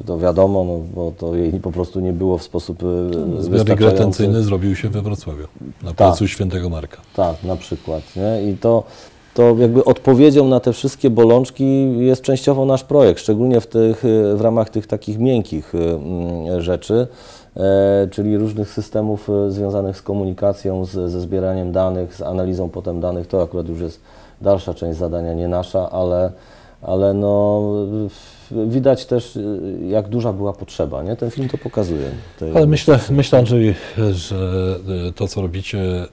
to 0.06 0.18
wiadomo, 0.18 0.64
no, 0.64 0.80
bo 0.96 1.12
to 1.18 1.36
jej 1.36 1.52
po 1.52 1.72
prostu 1.72 2.00
nie 2.00 2.14
było 2.14 2.38
w 2.38 2.44
sposób 2.44 2.84
e, 3.40 3.44
Zbiornik 3.44 3.82
retencyjny 3.82 4.44
zrobił 4.44 4.76
się 4.76 4.90
we 4.90 5.02
Wrocławiu, 5.02 5.48
na 5.84 5.88
Tak. 5.90 5.98
placu 5.98 6.28
Świętego 6.28 6.70
Marka. 6.70 6.98
Tak, 7.16 7.44
na 7.44 7.56
przykład. 7.56 8.04
Nie? 8.16 8.52
I 8.52 8.58
to, 8.58 8.84
to 9.34 9.56
jakby 9.58 9.86
odpowiedzią 9.86 10.48
na 10.48 10.60
te 10.60 10.74
wszystkie 10.74 11.10
bolączki 11.10 11.98
jest 11.98 12.22
częściowo 12.22 12.66
nasz 12.66 12.84
projekt, 12.84 13.20
szczególnie 13.20 13.62
w, 13.62 13.68
tych, 13.68 14.06
y, 14.06 14.36
w 14.36 14.42
ramach 14.42 14.70
tych 14.70 14.88
takich 14.88 15.20
miękkich 15.20 15.76
mm, 15.76 16.62
rzeczy, 16.62 17.08
e, 17.58 18.08
czyli 18.12 18.38
różnych 18.38 18.70
systemów 18.70 19.30
związanych 19.50 19.98
z 19.98 20.02
komunikacją, 20.02 20.86
z, 20.86 20.92
ze 20.92 21.22
zbieraniem 21.22 21.72
danych, 21.72 22.16
z 22.16 22.22
analizą 22.22 22.70
potem 22.70 23.00
danych. 23.00 23.28
To 23.28 23.42
akurat 23.42 23.70
już 23.70 23.82
jest 23.82 24.02
dalsza 24.42 24.74
część 24.74 25.00
zadania, 25.00 25.34
nie 25.34 25.48
nasza, 25.48 25.90
ale, 25.90 26.32
ale 26.82 27.14
no, 27.14 27.62
widać 28.52 29.06
też, 29.06 29.36
y, 29.36 29.78
jak 29.90 30.10
duża 30.10 30.34
była 30.34 30.54
potrzeba. 30.54 31.04
Nie? 31.04 31.16
Ten 31.16 31.32
film 31.32 31.50
to 31.50 31.58
pokazuje. 31.58 32.12
Ale 32.56 32.68
myślę, 32.68 33.00
myślę 33.10 33.40
Andrzej, 33.40 33.76
że 34.12 34.80
e, 35.08 35.12
to, 35.12 35.28
co 35.28 35.42
robicie, 35.42 35.80
e, 35.80 36.08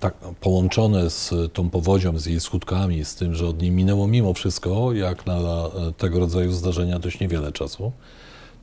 tak 0.00 0.14
połączone 0.40 1.10
z 1.10 1.34
tą 1.52 1.70
powodzią, 1.70 2.18
z 2.18 2.26
jej 2.26 2.40
skutkami, 2.40 3.04
z 3.04 3.14
tym, 3.14 3.34
że 3.34 3.46
od 3.46 3.62
niej 3.62 3.70
minęło 3.70 4.06
mimo 4.06 4.34
wszystko, 4.34 4.92
jak 4.92 5.26
na 5.26 5.36
e, 5.36 5.70
tego 5.98 6.20
rodzaju 6.20 6.52
zdarzenia 6.52 6.98
dość 6.98 7.20
niewiele 7.20 7.52
czasu, 7.52 7.92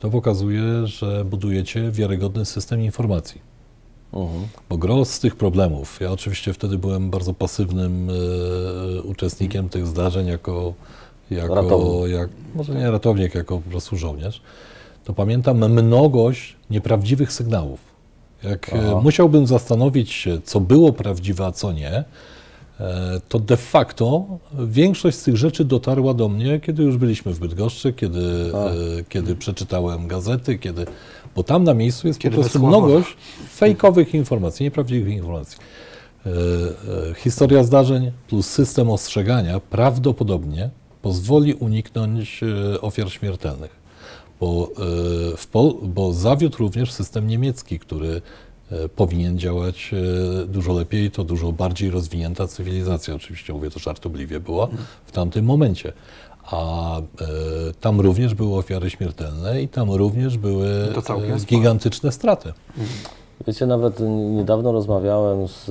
to 0.00 0.10
pokazuje, 0.10 0.86
że 0.86 1.24
budujecie 1.24 1.90
wiarygodny 1.90 2.44
system 2.44 2.82
informacji. 2.82 3.53
Mhm. 4.14 4.48
Bo 4.68 4.76
gros 4.76 5.10
z 5.10 5.20
tych 5.20 5.36
problemów, 5.36 6.00
ja 6.00 6.12
oczywiście 6.12 6.52
wtedy 6.52 6.78
byłem 6.78 7.10
bardzo 7.10 7.34
pasywnym 7.34 8.10
e, 8.10 9.02
uczestnikiem 9.02 9.68
tych 9.68 9.86
zdarzeń 9.86 10.26
jako, 10.26 10.74
jako 11.30 11.54
Ratownik. 11.54 12.12
jak, 12.12 12.28
może 12.54 12.74
nie 12.74 12.90
ratownik, 12.90 13.34
jako 13.34 13.58
po 13.58 13.70
prostu 13.70 13.96
żołnierz, 13.96 14.42
to 15.04 15.14
pamiętam 15.14 15.72
mnogość 15.72 16.56
nieprawdziwych 16.70 17.32
sygnałów. 17.32 17.80
Jak 18.42 18.68
e, 18.68 18.72
Aha. 18.78 19.00
musiałbym 19.02 19.46
zastanowić 19.46 20.12
się, 20.12 20.40
co 20.44 20.60
było 20.60 20.92
prawdziwe, 20.92 21.46
a 21.46 21.52
co 21.52 21.72
nie, 21.72 21.90
e, 21.90 22.04
to 23.28 23.38
de 23.38 23.56
facto 23.56 24.26
większość 24.58 25.18
z 25.18 25.22
tych 25.22 25.36
rzeczy 25.36 25.64
dotarła 25.64 26.14
do 26.14 26.28
mnie, 26.28 26.60
kiedy 26.60 26.82
już 26.82 26.96
byliśmy 26.96 27.32
w 27.32 27.38
Bydgoszczy, 27.38 27.92
kiedy, 27.92 28.52
e, 28.54 29.04
kiedy 29.08 29.36
przeczytałem 29.36 30.06
gazety, 30.06 30.58
kiedy, 30.58 30.86
bo 31.36 31.42
tam 31.42 31.64
na 31.64 31.74
miejscu 31.74 32.06
jest 32.06 32.20
Kiedy 32.20 32.36
po 32.36 32.42
prostu 32.42 32.66
mnogość 32.66 33.16
fejkowych 33.50 34.14
informacji, 34.14 34.64
nieprawdziwych 34.64 35.14
informacji. 35.14 35.58
E, 36.26 36.30
e, 36.30 37.14
Historia 37.14 37.64
zdarzeń 37.64 38.12
plus 38.28 38.46
system 38.46 38.90
ostrzegania 38.90 39.60
prawdopodobnie 39.60 40.70
pozwoli 41.02 41.54
uniknąć 41.54 42.40
e, 42.42 42.80
ofiar 42.80 43.10
śmiertelnych. 43.10 43.84
Bo, 44.40 44.70
e, 45.54 45.86
bo 45.86 46.12
zawiódł 46.12 46.58
również 46.58 46.92
system 46.92 47.26
niemiecki, 47.26 47.78
który 47.78 48.08
e, 48.08 48.20
powinien 48.96 49.38
działać 49.38 49.90
e, 50.42 50.46
dużo 50.46 50.72
lepiej, 50.72 51.10
to 51.10 51.24
dużo 51.24 51.52
bardziej 51.52 51.90
rozwinięta 51.90 52.48
cywilizacja, 52.48 53.14
oczywiście 53.14 53.52
mówię 53.52 53.70
to 53.70 53.78
żartobliwie, 53.78 54.40
była 54.40 54.68
w 55.06 55.12
tamtym 55.12 55.44
momencie. 55.44 55.92
A 56.44 56.98
e, 56.98 57.02
tam 57.80 58.00
również 58.00 58.34
były 58.34 58.58
ofiary 58.58 58.90
śmiertelne 58.90 59.62
i 59.62 59.68
tam 59.68 59.90
również 59.90 60.38
były 60.38 60.68
e, 60.68 61.40
gigantyczne 61.46 62.12
straty. 62.12 62.52
Wiecie, 63.46 63.66
nawet 63.66 64.00
niedawno 64.36 64.72
rozmawiałem 64.72 65.48
z, 65.48 65.64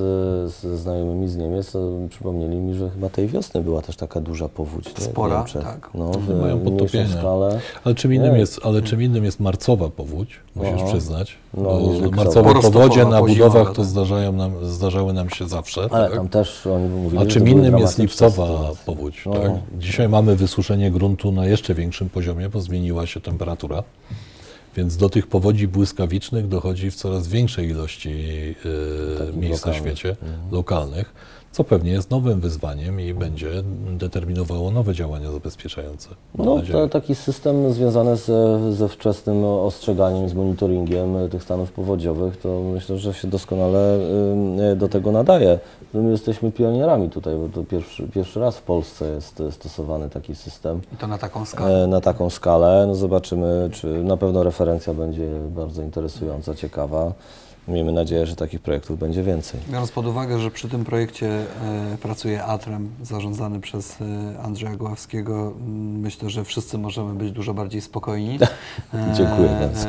z 0.54 0.80
znajomymi 0.80 1.28
z 1.28 1.38
Niemiec, 1.38 1.74
przypomnieli 2.10 2.56
mi, 2.58 2.74
że 2.74 2.90
chyba 2.90 3.10
tej 3.10 3.28
wiosny 3.28 3.62
była 3.62 3.82
też 3.82 3.96
taka 3.96 4.22
duża 4.22 4.50
powódź. 4.50 4.86
Nie? 4.86 5.06
Spora, 5.06 5.38
Niemczech. 5.38 5.64
tak. 5.64 5.90
No, 5.94 6.06
w 6.12 6.28
Mają 6.42 6.56
mniejszą 6.58 6.72
podtopienia. 6.78 7.08
skalę. 7.20 7.60
Ale 7.84 7.96
czym 7.96 8.14
innym 8.14 8.34
Nie. 8.34 8.40
jest, 8.40 8.60
ale 8.64 8.82
czym 8.82 9.02
innym 9.02 9.24
jest 9.26 9.40
marcowa 9.40 9.90
powódź, 9.90 10.40
musisz 10.56 10.74
Aha. 10.78 10.86
przyznać. 10.88 11.36
No, 11.54 11.64
bo 11.64 11.80
niż 11.80 12.02
lipcowa. 12.02 12.16
marcowe 12.24 12.62
powodzie 12.62 13.06
na 13.06 13.22
budowach 13.22 13.68
to 13.68 13.74
tak. 13.76 13.86
zdarzają 13.86 14.32
nam, 14.32 14.66
zdarzały 14.66 15.14
nam 15.14 15.30
się 15.30 15.48
zawsze. 15.48 15.82
Ale 15.92 16.08
tak? 16.08 16.18
tam 16.18 16.30
też 16.30 16.68
oni 16.68 16.90
mówili, 16.90 17.24
A 17.24 17.26
czym 17.26 17.48
innym 17.48 17.78
jest 17.78 17.98
lipcowa 17.98 18.48
sytuacje. 18.48 18.84
powódź. 18.86 19.26
No. 19.26 19.34
Tak? 19.34 19.52
Dzisiaj 19.80 20.10
mamy 20.10 20.36
wysuszenie 20.36 20.92
gruntu 20.92 21.32
na 21.32 21.46
jeszcze 21.46 21.74
większym 21.74 22.10
poziomie, 22.10 22.50
bo 22.50 22.62
zmieniła 22.62 23.06
się 23.06 23.22
temperatura. 23.22 23.84
Więc 24.78 24.98
do 24.98 25.10
tych 25.10 25.28
powodzi 25.28 25.68
błyskawicznych 25.68 26.48
dochodzi 26.48 26.92
w 26.92 26.96
coraz 26.96 27.28
większej 27.28 27.70
ilości 27.70 28.10
e, 28.10 29.18
Takich 29.18 29.36
miejsc 29.36 29.66
na 29.66 29.72
lokalnych. 29.72 29.98
świecie, 29.98 30.16
lokalnych, 30.52 31.14
co 31.54 31.64
pewnie 31.64 31.92
jest 31.92 32.12
nowym 32.12 32.40
wyzwaniem 32.40 33.00
i 33.00 33.14
będzie 33.14 33.50
determinowało 33.90 34.72
nowe 34.72 34.94
działania 34.94 35.32
zabezpieczające. 35.32 36.10
No, 36.36 36.62
taki 36.92 37.16
system 37.16 37.74
związany 37.74 38.18
ze, 38.18 38.74
ze 38.74 38.90
wczesnym 38.90 39.46
ostrzeganiem, 39.46 40.30
z 40.30 40.34
monitoringiem 40.34 41.18
e, 41.18 41.30
tych 41.30 41.44
stanów 41.44 41.72
powodziowych, 41.72 42.38
to 42.38 42.62
myślę, 42.74 42.98
że 42.98 43.14
się 43.14 43.28
doskonale 43.28 44.00
y, 44.72 44.76
do 44.76 44.90
tego 44.90 45.12
nadaje. 45.12 45.60
My 45.94 46.12
jesteśmy 46.12 46.52
pionierami 46.52 47.10
tutaj, 47.10 47.36
bo 47.36 47.50
to 47.50 47.64
pierwszy, 47.64 48.08
pierwszy 48.08 48.40
raz 48.40 48.58
w 48.58 48.62
Polsce 48.62 49.10
jest 49.10 49.42
e, 49.42 49.52
stosowany 49.52 50.10
taki 50.10 50.36
system. 50.36 50.82
I 50.94 50.98
to 50.98 51.08
na 51.08 51.18
taką 51.18 51.46
skalę. 51.46 51.84
E, 51.84 51.88
na 51.88 52.02
taką 52.02 52.30
skalę. 52.30 52.86
No 52.88 52.96
zobaczymy, 52.96 53.70
czy 53.72 54.04
na 54.04 54.18
pewno 54.18 54.44
referencja 54.44 54.94
będzie 54.94 55.28
bardzo 55.50 55.82
interesująca, 55.82 56.56
ciekawa. 56.56 57.14
Miejmy 57.68 57.92
nadzieję, 57.92 58.26
że 58.26 58.36
takich 58.36 58.62
projektów 58.62 59.00
będzie 59.00 59.24
więcej. 59.24 59.60
Biorąc 59.70 59.92
pod 59.92 60.06
uwagę, 60.08 60.40
że 60.40 60.52
przy 60.52 60.70
tym 60.70 60.86
projekcie 60.86 61.28
e, 61.30 61.98
pracuje 62.02 62.44
Atrem, 62.44 62.90
zarządzany 63.04 63.60
przez 63.60 64.02
e, 64.02 64.40
Andrzeja 64.40 64.76
Gławskiego, 64.76 65.54
m, 65.58 66.00
myślę, 66.00 66.30
że 66.30 66.44
wszyscy 66.44 66.78
możemy 66.78 67.14
być 67.14 67.32
dużo 67.32 67.54
bardziej 67.54 67.82
spokojni. 67.82 68.40
E, 68.94 69.14
Dziękuję 69.18 69.50
bardzo. 69.60 69.88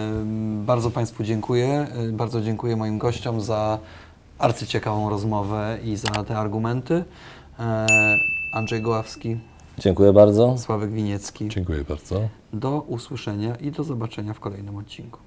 bardzo 0.67 0.91
Państwu 0.91 1.25
dziękuję. 1.25 1.87
Bardzo 2.13 2.43
dziękuję 2.43 2.77
moim 2.77 2.99
gościom 2.99 3.41
za 3.41 3.79
arcyciekawą 4.39 5.11
rozmowę 5.11 5.79
i 5.85 5.97
za 5.97 6.25
te 6.25 6.39
argumenty. 6.39 7.05
Andrzej 8.53 8.83
Goławski, 8.83 9.37
Dziękuję 9.79 10.13
bardzo. 10.13 10.59
Sławek 10.59 10.91
Winiecki. 10.91 11.49
Dziękuję 11.49 11.85
bardzo. 11.89 12.29
Do 12.53 12.81
usłyszenia 12.81 13.57
i 13.57 13.71
do 13.71 13.85
zobaczenia 13.85 14.35
w 14.35 14.41
kolejnym 14.41 14.77
odcinku. 14.77 15.19